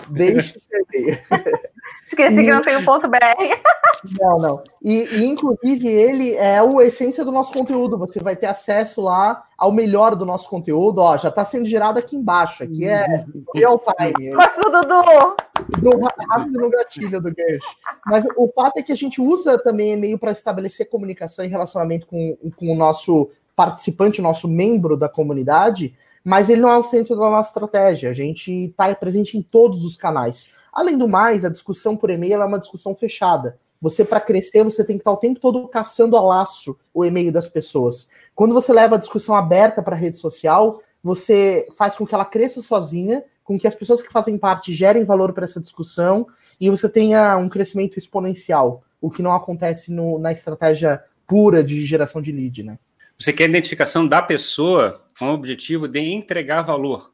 [0.10, 1.26] Deixe ser.
[2.06, 2.44] Esqueci e...
[2.44, 3.18] que não tem o ponto BR.
[4.18, 4.64] Não, não.
[4.82, 7.98] E, e, inclusive, ele é a essência do nosso conteúdo.
[7.98, 11.00] Você vai ter acesso lá ao melhor do nosso conteúdo.
[11.00, 12.64] Ó, já está sendo gerado aqui embaixo.
[12.64, 14.32] Aqui é real time.
[14.56, 15.36] Pro Dudu!
[15.82, 17.76] Do, rápido no gatilho do gancho.
[18.06, 22.08] Mas o fato é que a gente usa também e-mail para estabelecer comunicação e relacionamento
[22.08, 25.94] com, com o nosso participante, o nosso membro da comunidade
[26.24, 28.10] mas ele não é o centro da nossa estratégia.
[28.10, 30.50] A gente está presente em todos os canais.
[30.72, 33.58] Além do mais, a discussão por e-mail é uma discussão fechada.
[33.82, 37.32] Você, para crescer, você tem que estar o tempo todo caçando a laço o e-mail
[37.32, 38.10] das pessoas.
[38.36, 42.26] Quando você leva a discussão aberta para a rede social, você faz com que ela
[42.26, 46.28] cresça sozinha, com que as pessoas que fazem parte gerem valor para essa discussão
[46.60, 51.86] e você tenha um crescimento exponencial, o que não acontece no, na estratégia pura de
[51.86, 52.78] geração de lead, né?
[53.22, 57.12] Você quer a identificação da pessoa com o objetivo de entregar valor.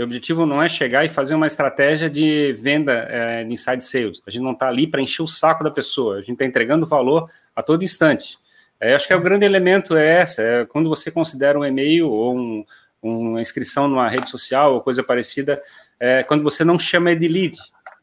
[0.00, 4.22] O objetivo não é chegar e fazer uma estratégia de venda é, de inside sales.
[4.26, 6.16] A gente não está ali para encher o saco da pessoa.
[6.16, 8.38] A gente está entregando valor a todo instante.
[8.80, 10.42] É, acho que é o grande elemento é essa.
[10.42, 12.64] É quando você considera um e-mail ou um,
[13.02, 15.62] uma inscrição numa rede social ou coisa parecida,
[16.00, 17.58] é quando você não chama de lead,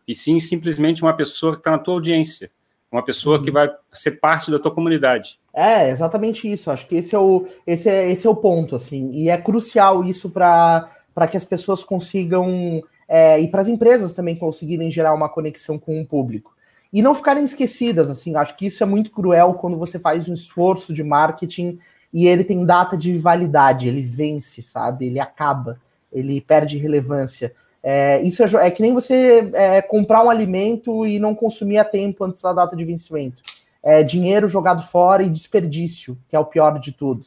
[0.07, 2.51] e sim simplesmente uma pessoa que está na tua audiência,
[2.91, 3.53] uma pessoa que uhum.
[3.55, 5.38] vai ser parte da tua comunidade.
[5.53, 6.71] É, exatamente isso.
[6.71, 9.11] Acho que esse é o, esse é, esse é o ponto, assim.
[9.11, 14.35] E é crucial isso para que as pessoas consigam, é, e para as empresas também
[14.35, 16.53] conseguirem gerar uma conexão com o público.
[16.91, 18.35] E não ficarem esquecidas, assim.
[18.35, 21.79] Acho que isso é muito cruel quando você faz um esforço de marketing
[22.13, 25.07] e ele tem data de validade, ele vence, sabe?
[25.07, 25.79] Ele acaba,
[26.11, 27.53] ele perde relevância.
[27.81, 31.85] É, isso é, é, que nem você é, comprar um alimento e não consumir a
[31.85, 33.41] tempo antes da data de vencimento
[33.83, 37.25] é, dinheiro jogado fora e desperdício, que é o pior de tudo.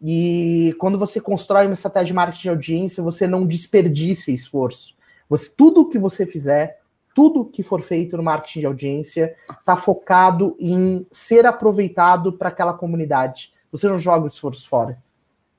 [0.00, 4.94] E quando você constrói uma estratégia de marketing de audiência, você não desperdiça esforço.
[5.28, 6.80] Você, tudo que você fizer,
[7.14, 12.72] tudo que for feito no marketing de audiência, está focado em ser aproveitado para aquela
[12.72, 13.52] comunidade.
[13.72, 14.96] Você não joga o esforço fora.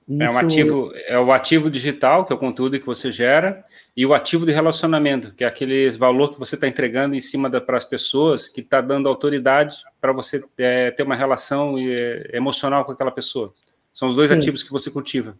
[0.09, 0.23] Isso...
[0.23, 3.63] É, um ativo, é o ativo digital, que é o conteúdo que você gera,
[3.95, 7.49] e o ativo de relacionamento, que é aquele valor que você está entregando em cima
[7.61, 12.83] para as pessoas, que está dando autoridade para você é, ter uma relação é, emocional
[12.85, 13.53] com aquela pessoa.
[13.93, 14.37] São os dois Sim.
[14.37, 15.37] ativos que você cultiva.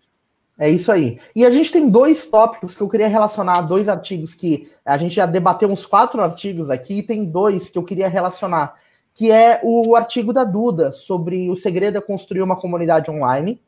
[0.58, 1.18] É isso aí.
[1.36, 5.16] E a gente tem dois tópicos que eu queria relacionar, dois artigos que a gente
[5.16, 8.76] já debateu uns quatro artigos aqui, e tem dois que eu queria relacionar,
[9.16, 13.60] que é o artigo da Duda sobre o segredo é construir uma comunidade online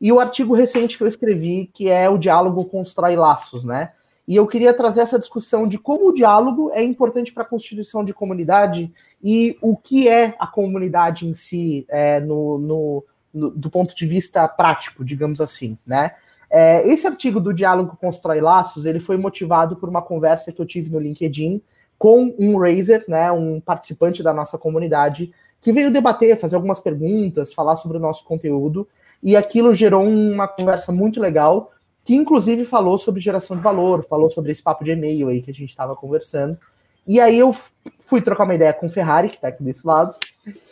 [0.00, 3.92] e o artigo recente que eu escrevi, que é o diálogo constrói laços, né?
[4.26, 8.02] E eu queria trazer essa discussão de como o diálogo é importante para a constituição
[8.02, 8.90] de comunidade
[9.22, 14.06] e o que é a comunidade em si, é, no, no, no, do ponto de
[14.06, 16.12] vista prático, digamos assim, né?
[16.50, 20.66] É, esse artigo do Diálogo Constrói Laços, ele foi motivado por uma conversa que eu
[20.66, 21.60] tive no LinkedIn
[21.98, 27.52] com um Razer, né, um participante da nossa comunidade, que veio debater, fazer algumas perguntas,
[27.52, 28.86] falar sobre o nosso conteúdo,
[29.24, 31.72] e aquilo gerou uma conversa muito legal,
[32.04, 35.50] que inclusive falou sobre geração de valor, falou sobre esse papo de e-mail aí que
[35.50, 36.58] a gente estava conversando.
[37.06, 37.54] E aí eu
[38.00, 40.14] fui trocar uma ideia com o Ferrari, que está aqui desse lado,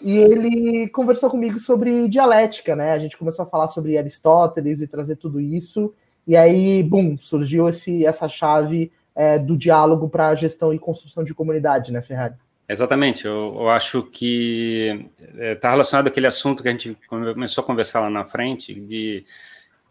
[0.02, 2.92] e ele conversou comigo sobre dialética, né?
[2.92, 5.94] A gente começou a falar sobre Aristóteles e trazer tudo isso,
[6.26, 11.34] e aí, bum, surgiu esse, essa chave é, do diálogo para gestão e construção de
[11.34, 12.34] comunidade, né, Ferrari?
[12.72, 17.66] Exatamente, eu, eu acho que está é, relacionado àquele assunto que a gente começou a
[17.66, 19.24] conversar lá na frente, de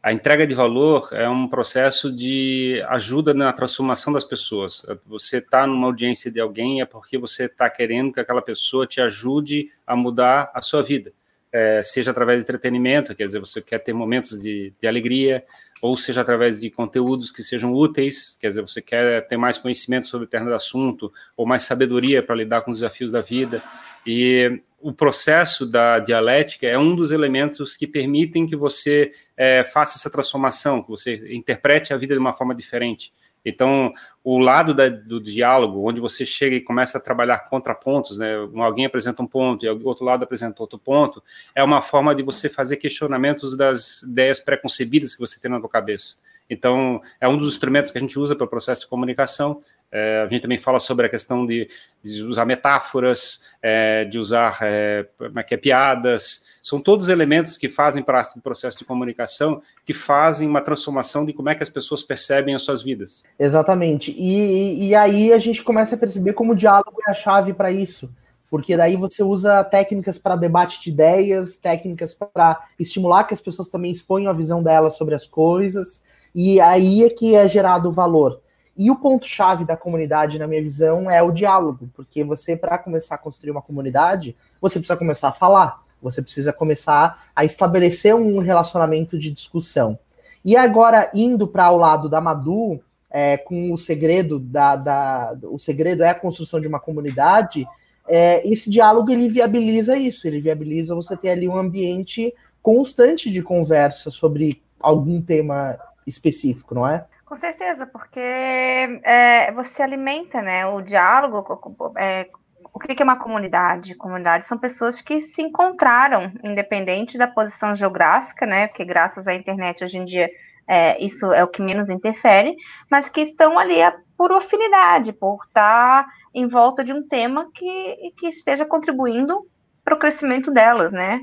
[0.02, 4.84] a entrega de valor é um processo de ajuda na transformação das pessoas.
[5.06, 9.00] Você está numa audiência de alguém é porque você está querendo que aquela pessoa te
[9.00, 11.14] ajude a mudar a sua vida.
[11.52, 15.44] é, seja através de entretenimento, quer dizer, você quer ter momentos de, de alegria,
[15.82, 20.08] ou seja através de conteúdos que sejam úteis, quer dizer, você quer ter mais conhecimento
[20.08, 23.64] sobre determinado assunto, ou mais sabedoria para lidar com os desafios da vida.
[24.06, 29.98] E o processo da dialética é um dos elementos que permitem que você é, faça
[29.98, 33.12] essa transformação, que você interprete a vida de uma forma diferente.
[33.44, 38.36] Então, o lado da, do diálogo, onde você chega e começa a trabalhar contrapontos, né?
[38.56, 41.24] Alguém apresenta um ponto e o outro lado apresenta outro ponto,
[41.56, 45.70] é uma forma de você fazer questionamentos das ideias preconcebidas que você tem na sua
[45.70, 46.18] cabeça.
[46.50, 50.24] Então, é um dos instrumentos que a gente usa para o processo de comunicação, é,
[50.26, 51.70] a gente também fala sobre a questão de,
[52.02, 56.46] de usar metáforas, é, de usar é, é, é, piadas.
[56.64, 61.34] São todos elementos que fazem parte do processo de comunicação, que fazem uma transformação de
[61.34, 63.26] como é que as pessoas percebem as suas vidas.
[63.38, 64.16] Exatamente.
[64.18, 67.70] E, e aí a gente começa a perceber como o diálogo é a chave para
[67.70, 68.10] isso.
[68.50, 73.70] Porque daí você usa técnicas para debate de ideias, técnicas para estimular que as pessoas
[73.70, 76.04] também exponham a visão delas sobre as coisas,
[76.36, 78.42] e aí é que é gerado o valor.
[78.78, 83.16] E o ponto-chave da comunidade, na minha visão, é o diálogo, porque você, para começar
[83.16, 88.40] a construir uma comunidade, você precisa começar a falar, você precisa começar a estabelecer um
[88.40, 90.00] relacionamento de discussão.
[90.44, 95.60] E agora, indo para o lado da Madu, é, com o segredo da, da, O
[95.60, 97.68] segredo é a construção de uma comunidade,
[98.08, 103.42] é, esse diálogo ele viabiliza isso, ele viabiliza você ter ali um ambiente constante de
[103.42, 107.06] conversa sobre algum tema específico, não é?
[107.32, 111.64] Com certeza, porque é, você alimenta né, o diálogo.
[111.98, 112.28] É,
[112.74, 113.96] o que é uma comunidade?
[113.96, 118.68] Comunidade são pessoas que se encontraram, independente da posição geográfica, né?
[118.68, 120.28] Porque graças à internet hoje em dia
[120.68, 122.54] é, isso é o que menos interfere,
[122.90, 123.78] mas que estão ali
[124.18, 129.48] por afinidade, por estar em volta de um tema que, que esteja contribuindo
[129.86, 131.22] para o crescimento delas, né?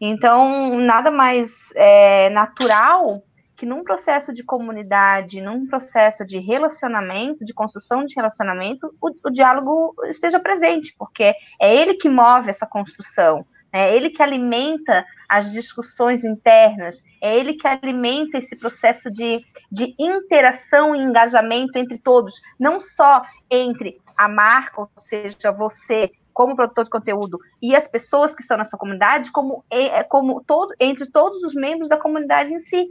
[0.00, 3.22] Então, nada mais é, natural
[3.62, 9.30] que num processo de comunidade, num processo de relacionamento, de construção de relacionamento, o, o
[9.30, 15.52] diálogo esteja presente, porque é ele que move essa construção, é ele que alimenta as
[15.52, 22.34] discussões internas, é ele que alimenta esse processo de, de interação e engajamento entre todos,
[22.58, 28.34] não só entre a marca, ou seja, você como produtor de conteúdo e as pessoas
[28.34, 32.52] que estão na sua comunidade, como, é, como todo, entre todos os membros da comunidade
[32.52, 32.88] em si.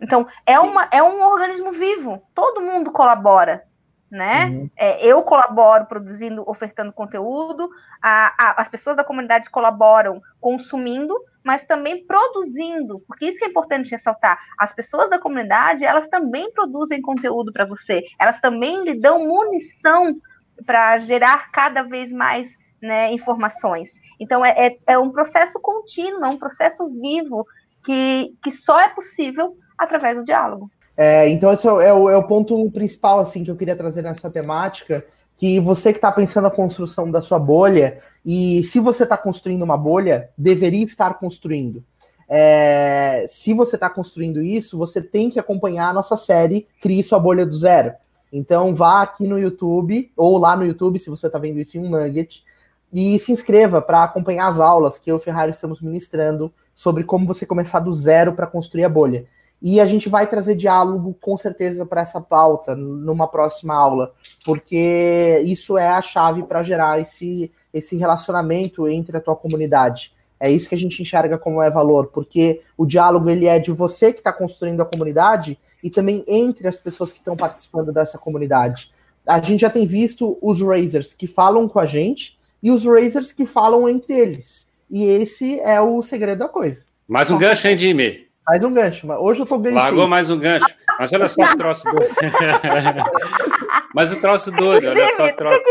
[0.00, 3.64] Então, é, uma, é um organismo vivo, todo mundo colabora,
[4.10, 4.46] né?
[4.46, 4.70] Uhum.
[4.76, 7.68] É, eu colaboro produzindo, ofertando conteúdo,
[8.00, 13.90] a, a, as pessoas da comunidade colaboram consumindo, mas também produzindo, porque isso é importante
[13.90, 14.38] ressaltar.
[14.58, 20.16] As pessoas da comunidade, elas também produzem conteúdo para você, elas também lhe dão munição
[20.64, 23.90] para gerar cada vez mais né, informações.
[24.18, 27.46] Então, é, é, é um processo contínuo, é um processo vivo
[27.84, 30.70] que, que só é possível através do diálogo.
[30.96, 34.28] É, então esse é o, é o, ponto principal assim que eu queria trazer nessa
[34.28, 35.04] temática,
[35.36, 39.62] que você que está pensando a construção da sua bolha, e se você está construindo
[39.62, 41.84] uma bolha, deveria estar construindo.
[42.28, 47.20] É, se você está construindo isso, você tem que acompanhar a nossa série Crie Sua
[47.20, 47.92] Bolha do Zero.
[48.32, 51.80] Então vá aqui no YouTube, ou lá no YouTube, se você está vendo isso em
[51.80, 52.44] um nugget,
[52.92, 57.04] e se inscreva para acompanhar as aulas que eu e o Ferrari estamos ministrando sobre
[57.04, 59.26] como você começar do zero para construir a bolha.
[59.60, 64.12] E a gente vai trazer diálogo com certeza para essa pauta numa próxima aula,
[64.44, 70.12] porque isso é a chave para gerar esse, esse relacionamento entre a tua comunidade.
[70.40, 73.72] É isso que a gente enxerga como é valor, porque o diálogo ele é de
[73.72, 78.16] você que está construindo a comunidade e também entre as pessoas que estão participando dessa
[78.16, 78.92] comunidade.
[79.26, 83.32] A gente já tem visto os Razers que falam com a gente e os Razers
[83.32, 84.70] que falam entre eles.
[84.88, 86.84] E esse é o segredo da coisa.
[87.06, 88.27] Mais um gancho, hein, Jimmy?
[88.48, 89.06] Mais um gancho.
[89.12, 89.76] Hoje eu tô ganhando.
[89.76, 90.74] Largou mais um gancho.
[90.98, 92.14] Mas olha só o troço doido.
[93.94, 95.62] mas o troço doido, olha só o troço.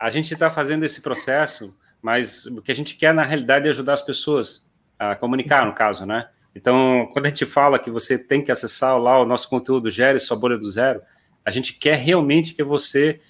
[0.00, 1.72] A gente está fazendo esse processo,
[2.02, 4.64] mas o que a gente quer, na realidade, é ajudar as pessoas
[4.98, 6.28] a comunicar, no caso, né?
[6.56, 10.18] Então, quando a gente fala que você tem que acessar lá o nosso conteúdo, gere
[10.18, 11.00] sua bolha do zero,
[11.44, 13.20] a gente quer realmente que você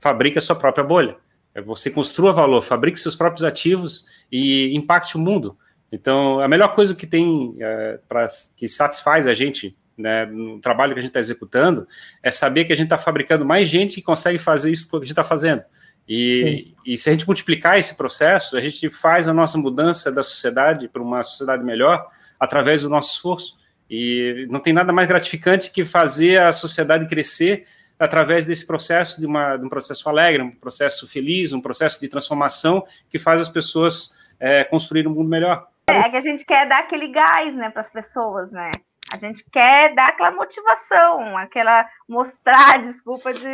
[0.00, 1.18] fabrique a sua própria bolha.
[1.54, 5.58] É você construa valor, fabrique seus próprios ativos e impacte o mundo.
[5.92, 10.94] Então, a melhor coisa que tem é, para que satisfaz a gente né, no trabalho
[10.94, 11.86] que a gente está executando
[12.22, 15.00] é saber que a gente está fabricando mais gente que consegue fazer isso que a
[15.00, 15.62] gente está fazendo.
[16.08, 20.24] E, e, se a gente multiplicar esse processo, a gente faz a nossa mudança da
[20.24, 22.04] sociedade para uma sociedade melhor
[22.38, 23.56] através do nosso esforço.
[23.88, 27.64] E não tem nada mais gratificante que fazer a sociedade crescer
[27.96, 32.08] através desse processo, de, uma, de um processo alegre, um processo feliz, um processo de
[32.08, 35.69] transformação que faz as pessoas é, construir um mundo melhor.
[35.92, 38.70] É que a gente quer dar aquele gás, né, para as pessoas, né?
[39.12, 43.48] A gente quer dar aquela motivação, aquela mostrar, desculpa de.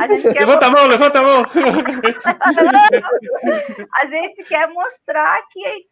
[0.00, 1.42] A gente quer levanta a mão, levanta a mão!
[3.94, 5.86] a gente quer mostrar que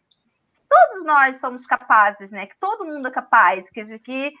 [0.69, 2.45] todos nós somos capazes, né?
[2.45, 4.31] Que todo mundo é capaz, que, que,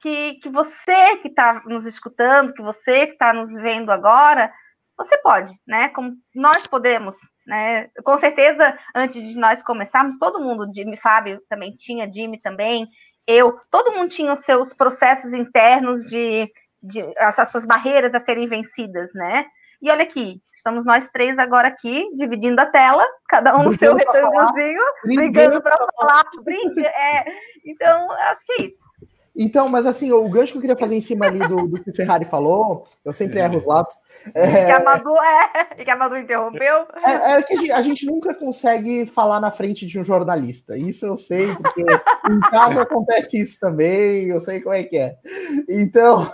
[0.00, 4.50] que, que você que está nos escutando, que você que está nos vendo agora,
[4.96, 5.90] você pode, né?
[5.90, 7.14] Como nós podemos,
[7.46, 7.88] né?
[8.04, 12.88] Com certeza, antes de nós começarmos, todo mundo, Jimmy, Fábio também tinha, Jimmy também,
[13.26, 16.50] eu, todo mundo tinha os seus processos internos de,
[16.82, 19.46] de essas suas barreiras a serem vencidas, né?
[19.80, 23.94] E olha aqui, estamos nós três agora aqui, dividindo a tela, cada um no seu
[23.94, 26.80] retângulozinho, brigando para falar, brinca.
[26.80, 27.24] É,
[27.64, 28.86] então, acho que é isso.
[29.36, 31.90] Então, mas assim, o gancho que eu queria fazer em cima ali do, do que
[31.90, 33.94] o Ferrari falou, eu sempre erro os lados,
[34.34, 34.66] é...
[34.66, 36.86] Que a Madu, é, que a Madu interrompeu.
[37.04, 40.76] É, é que a gente, a gente, nunca consegue falar na frente de um jornalista.
[40.76, 45.16] Isso eu sei, porque em casa acontece isso também, eu sei como é que é.
[45.68, 46.26] Então,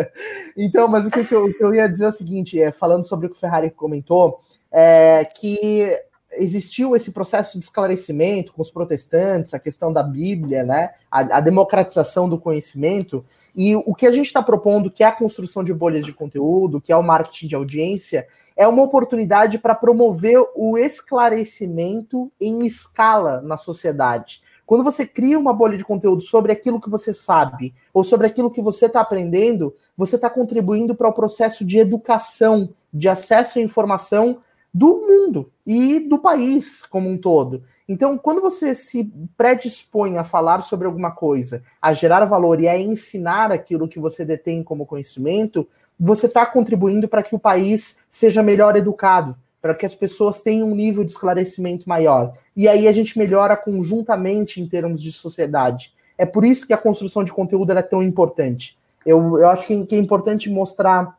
[0.56, 3.04] então mas o que eu, o que eu ia dizer é o seguinte, é, falando
[3.04, 4.40] sobre o que o Ferrari comentou,
[4.70, 5.98] é que
[6.32, 11.40] existiu esse processo de esclarecimento com os protestantes, a questão da Bíblia, né, a, a
[11.40, 13.24] democratização do conhecimento,
[13.56, 16.80] e o que a gente está propondo, que é a construção de bolhas de conteúdo,
[16.80, 18.26] que é o marketing de audiência,
[18.56, 24.40] é uma oportunidade para promover o esclarecimento em escala na sociedade.
[24.66, 28.50] Quando você cria uma bolha de conteúdo sobre aquilo que você sabe, ou sobre aquilo
[28.50, 33.62] que você está aprendendo, você está contribuindo para o processo de educação, de acesso à
[33.62, 34.40] informação
[34.72, 37.62] do mundo e do país como um todo.
[37.88, 42.78] Então, quando você se predispõe a falar sobre alguma coisa, a gerar valor e a
[42.78, 45.66] ensinar aquilo que você detém como conhecimento,
[45.98, 50.68] você está contribuindo para que o país seja melhor educado, para que as pessoas tenham
[50.68, 52.34] um nível de esclarecimento maior.
[52.54, 55.92] E aí a gente melhora conjuntamente em termos de sociedade.
[56.16, 58.78] É por isso que a construção de conteúdo é tão importante.
[59.04, 61.17] Eu, eu acho que, que é importante mostrar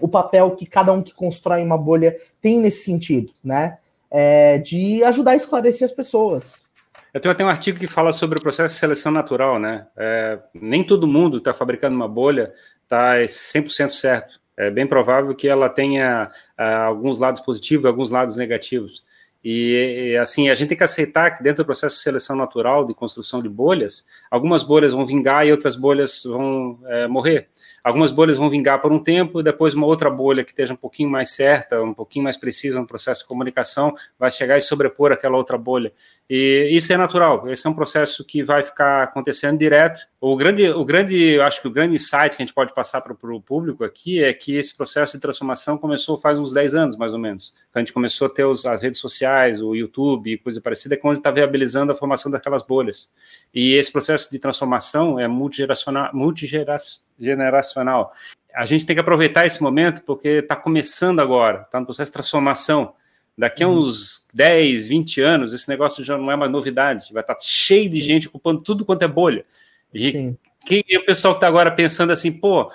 [0.00, 3.78] o papel que cada um que constrói uma bolha tem nesse sentido, né?
[4.10, 6.68] É, de ajudar a esclarecer as pessoas.
[7.12, 9.86] Eu tenho até um artigo que fala sobre o processo de seleção natural, né?
[9.96, 12.52] É, nem todo mundo está fabricando uma bolha
[12.90, 14.40] está 100% certo.
[14.56, 19.04] É bem provável que ela tenha uh, alguns lados positivos alguns lados negativos.
[19.42, 22.84] E, e, assim, a gente tem que aceitar que dentro do processo de seleção natural,
[22.84, 27.48] de construção de bolhas, algumas bolhas vão vingar e outras bolhas vão é, morrer.
[27.82, 31.10] Algumas bolhas vão vingar por um tempo, depois uma outra bolha que esteja um pouquinho
[31.10, 35.36] mais certa, um pouquinho mais precisa no processo de comunicação, vai chegar e sobrepor aquela
[35.36, 35.92] outra bolha.
[36.28, 40.00] E isso é natural, esse é um processo que vai ficar acontecendo direto.
[40.22, 43.00] O grande, o grande, eu acho que o grande insight que a gente pode passar
[43.00, 46.94] para o público aqui é que esse processo de transformação começou faz uns 10 anos,
[46.98, 47.54] mais ou menos.
[47.74, 51.16] A gente começou a ter os, as redes sociais, o YouTube coisa parecida, é quando
[51.16, 53.10] está viabilizando a formação daquelas bolhas.
[53.54, 58.12] E esse processo de transformação é multigeracional, multigeneracional.
[58.54, 62.14] A gente tem que aproveitar esse momento porque está começando agora, está no processo de
[62.14, 62.92] transformação.
[63.38, 63.78] Daqui a uhum.
[63.78, 67.88] uns 10, 20 anos, esse negócio já não é mais novidade, vai estar tá cheio
[67.88, 69.46] de gente ocupando tudo quanto é bolha.
[69.94, 72.70] E quem é o pessoal que está agora pensando assim, pô,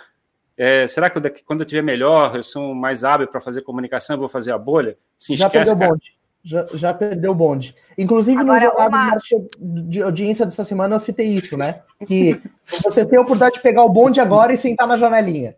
[0.58, 3.62] é, será que eu daqui, quando eu tiver melhor, eu sou mais hábil para fazer
[3.62, 4.98] comunicação, eu vou fazer a bolha?
[5.18, 6.16] Se já esquece, perdeu o bonde.
[6.44, 7.76] Já, já, perdeu o bonde.
[7.98, 9.84] Inclusive, agora, no jornal uma...
[9.90, 11.82] de audiência dessa semana, eu citei isso, né?
[12.06, 12.40] Que
[12.84, 15.56] você tem a oportunidade de pegar o bonde agora e sentar na janelinha.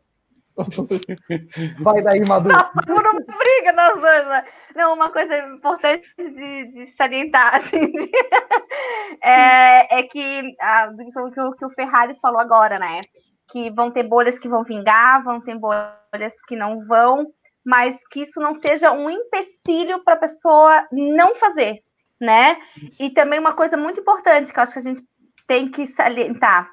[1.81, 2.49] Vai daí, Madu.
[2.49, 4.43] Não, não briga, nós dois.
[4.75, 7.91] Não, uma coisa importante de, de salientar assim,
[9.21, 13.01] é, é, que a, o que, que o Ferrari falou agora, né?
[13.49, 17.27] Que vão ter bolhas que vão vingar, vão ter bolhas que não vão,
[17.63, 21.83] mas que isso não seja um empecilho para a pessoa não fazer,
[22.19, 22.57] né?
[22.81, 23.03] Isso.
[23.03, 25.01] E também uma coisa muito importante que eu acho que a gente
[25.45, 26.69] tem que salientar,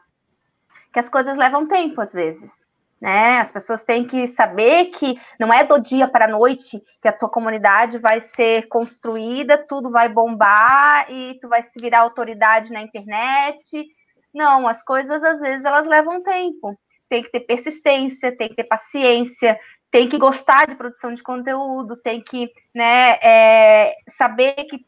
[0.93, 2.64] que as coisas levam tempo às vezes
[3.01, 3.39] né?
[3.39, 7.13] As pessoas têm que saber que não é do dia para a noite que a
[7.13, 12.83] tua comunidade vai ser construída, tudo vai bombar e tu vai se virar autoridade na
[12.83, 13.87] internet.
[14.33, 16.79] Não, as coisas às vezes elas levam tempo.
[17.09, 19.59] Tem que ter persistência, tem que ter paciência,
[19.91, 24.85] tem que gostar de produção de conteúdo, tem que né, é, saber que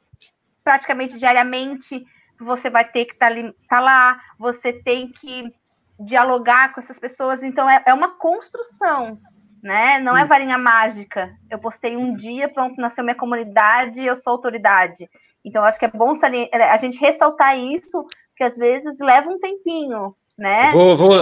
[0.64, 2.04] praticamente diariamente
[2.40, 5.54] você vai ter que estar tá, tá lá, você tem que
[5.98, 7.42] dialogar com essas pessoas.
[7.42, 9.18] Então, é, é uma construção,
[9.62, 9.98] né?
[10.00, 11.34] Não é varinha mágica.
[11.50, 15.08] Eu postei um dia, pronto, nasceu minha comunidade, eu sou autoridade.
[15.44, 16.12] Então, acho que é bom
[16.52, 18.04] a gente ressaltar isso,
[18.36, 20.70] que às vezes leva um tempinho, né?
[20.72, 21.14] Vou, vou.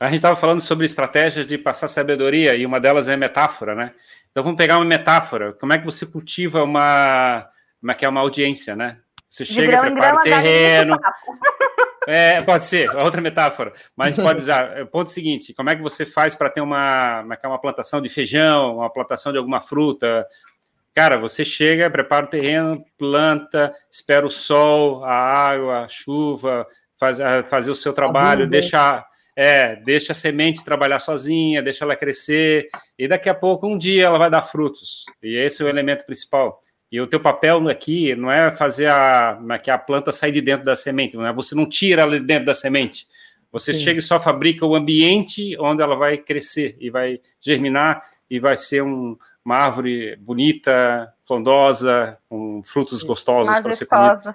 [0.00, 3.92] A gente estava falando sobre estratégias de passar sabedoria, e uma delas é metáfora, né?
[4.30, 5.52] Então, vamos pegar uma metáfora.
[5.52, 7.48] Como é que você cultiva uma,
[7.80, 8.98] como é que é uma audiência, né?
[9.28, 10.98] Você chega, grão prepara o terreno.
[12.10, 13.70] É, pode ser, outra metáfora.
[13.94, 14.80] Mas a gente pode usar.
[14.80, 18.00] O ponto seguinte: como é que você faz para ter uma, é é uma plantação
[18.00, 20.26] de feijão, uma plantação de alguma fruta?
[20.94, 26.66] Cara, você chega, prepara o terreno, planta, espera o sol, a água, a chuva,
[26.98, 29.04] faz, fazer o seu trabalho, deixa,
[29.36, 34.06] é, deixa a semente trabalhar sozinha, deixa ela crescer, e daqui a pouco, um dia,
[34.06, 35.04] ela vai dar frutos.
[35.22, 36.62] E esse é o elemento principal.
[36.90, 40.40] E o teu papel aqui não é fazer a, é que a planta sair de
[40.40, 41.32] dentro da semente, não é?
[41.32, 43.06] Você não tira ela de dentro da semente.
[43.52, 43.80] Você Sim.
[43.80, 48.56] chega e só fabrica o ambiente onde ela vai crescer e vai germinar e vai
[48.56, 54.34] ser um, uma árvore bonita, frondosa, com frutos gostosos para ser comido.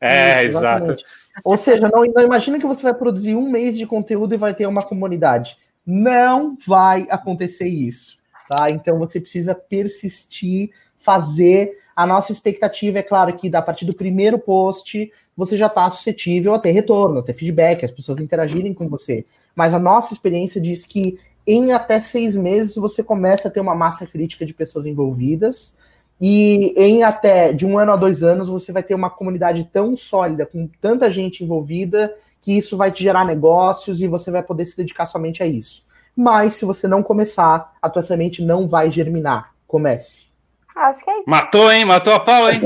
[0.00, 0.96] É, Isso, exato.
[1.44, 4.52] Ou seja, não, não imagina que você vai produzir um mês de conteúdo e vai
[4.52, 5.56] ter uma comunidade.
[5.86, 8.66] Não vai acontecer isso, tá?
[8.70, 14.38] Então você precisa persistir, fazer a nossa expectativa é claro que a partir do primeiro
[14.38, 18.88] post você já está suscetível a ter retorno, a ter feedback, as pessoas interagirem com
[18.88, 19.24] você.
[19.54, 23.74] Mas a nossa experiência diz que em até seis meses você começa a ter uma
[23.74, 25.76] massa crítica de pessoas envolvidas.
[26.20, 29.96] E em até de um ano a dois anos você vai ter uma comunidade tão
[29.96, 34.64] sólida, com tanta gente envolvida, que isso vai te gerar negócios e você vai poder
[34.64, 35.84] se dedicar somente a isso.
[36.14, 39.52] Mas se você não começar, a tua semente não vai germinar.
[39.66, 40.31] Comece.
[40.74, 41.24] Acho que é isso.
[41.26, 41.84] Matou, hein?
[41.84, 42.60] Matou a pau, hein?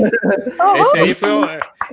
[0.79, 1.41] esse aí foi um,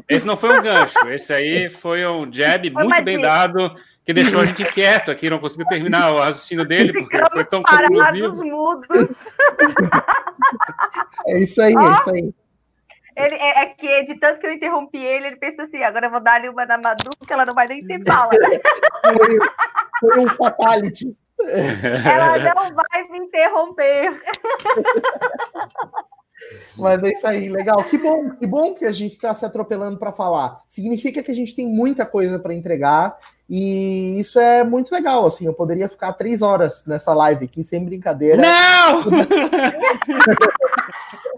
[0.09, 1.09] Esse não foi um gancho.
[1.09, 5.31] Esse aí foi um jab foi muito bem dado que deixou a gente quieto aqui,
[5.31, 8.45] não conseguiu terminar o raciocínio dele, porque Ficamos foi tão conclusivo.
[8.45, 9.29] mudos.
[11.27, 12.35] É isso aí, é isso aí.
[13.17, 16.11] Ele, é, é, que de tanto que eu interrompi ele, ele pensa assim: agora eu
[16.11, 18.31] vou dar ali uma na Madu, que ela não vai nem ter fala.
[19.17, 19.39] Foi,
[20.01, 21.17] foi um fatality.
[21.49, 24.21] Ela não vai me interromper.
[26.77, 27.83] Mas é isso aí, legal.
[27.85, 30.61] Que bom, que bom que a gente está se atropelando para falar.
[30.67, 33.17] Significa que a gente tem muita coisa para entregar
[33.49, 35.27] e isso é muito legal.
[35.27, 38.43] Assim, eu poderia ficar três horas nessa live aqui sem brincadeira.
[38.43, 39.05] Não!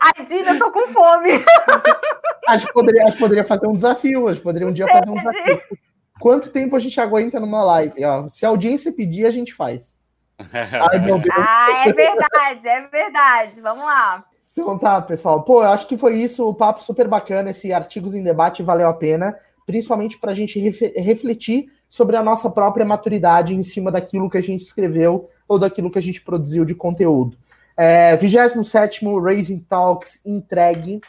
[0.01, 1.45] Ai, Dina, eu tô com fome.
[2.49, 4.29] A gente poderia, a gente poderia fazer um desafio.
[4.29, 5.61] A gente poderia um dia fazer um desafio.
[6.21, 8.05] Quanto tempo a gente aguenta numa live?
[8.05, 9.96] Ó, se a audiência pedir, a gente faz.
[10.39, 11.35] Ai, meu Deus.
[11.37, 13.61] Ah, é verdade, é verdade.
[13.61, 14.25] Vamos lá.
[14.53, 15.43] Então tá, pessoal.
[15.43, 18.89] Pô, eu acho que foi isso, o papo super bacana, esse Artigos em Debate valeu
[18.89, 24.31] a pena, principalmente para a gente refletir sobre a nossa própria maturidade em cima daquilo
[24.31, 27.37] que a gente escreveu ou daquilo que a gente produziu de conteúdo.
[27.77, 31.01] É, 27 Raising Talks entregue.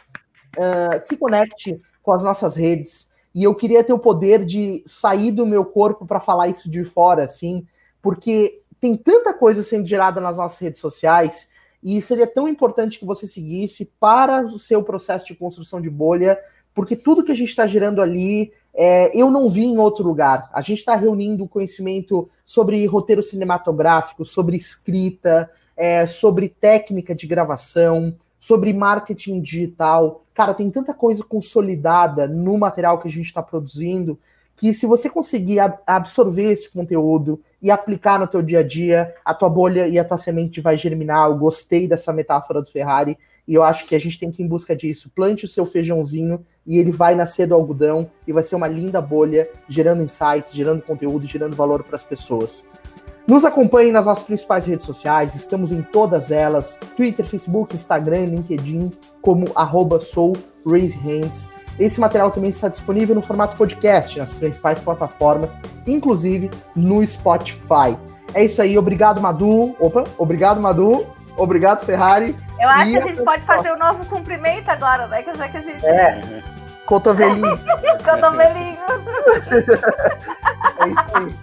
[0.56, 3.08] Uh, se conecte com as nossas redes.
[3.34, 6.82] E eu queria ter o poder de sair do meu corpo para falar isso de
[6.84, 7.66] fora, assim,
[8.02, 11.48] porque tem tanta coisa sendo gerada nas nossas redes sociais
[11.82, 16.38] e seria tão importante que você seguisse para o seu processo de construção de bolha,
[16.74, 20.48] porque tudo que a gente está gerando ali é, eu não vi em outro lugar.
[20.52, 28.14] A gente está reunindo conhecimento sobre roteiro cinematográfico, sobre escrita, é, sobre técnica de gravação,
[28.38, 30.24] sobre marketing digital.
[30.32, 34.16] Cara, tem tanta coisa consolidada no material que a gente está produzindo
[34.58, 39.32] que se você conseguir absorver esse conteúdo e aplicar no teu dia a dia, a
[39.32, 41.30] tua bolha e a tua semente vai germinar.
[41.30, 44.44] Eu gostei dessa metáfora do Ferrari e eu acho que a gente tem que ir
[44.44, 45.10] em busca disso.
[45.14, 49.00] Plante o seu feijãozinho e ele vai nascer do algodão e vai ser uma linda
[49.00, 52.68] bolha, gerando insights, gerando conteúdo gerando valor para as pessoas.
[53.28, 58.90] Nos acompanhe nas nossas principais redes sociais, estamos em todas elas: Twitter, Facebook, Instagram, LinkedIn,
[59.22, 60.00] como arroba.
[61.78, 67.96] Esse material também está disponível no formato podcast nas principais plataformas, inclusive no Spotify.
[68.34, 69.76] É isso aí, obrigado Madu.
[69.78, 71.06] Opa, obrigado Madu.
[71.36, 72.34] Obrigado Ferrari.
[72.60, 75.22] Eu acho que a gente pode fazer um novo cumprimento agora, né?
[75.22, 75.86] Que já que a gente...
[75.86, 76.42] É.
[76.84, 77.56] Cotovelinho.
[78.04, 78.78] Cotovelinho.
[80.80, 81.34] é isso aí.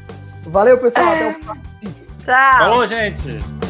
[0.47, 1.13] Valeu, pessoal.
[1.13, 2.05] Até o próximo vídeo.
[2.25, 2.57] Tchau.
[2.57, 3.64] Falou, gente.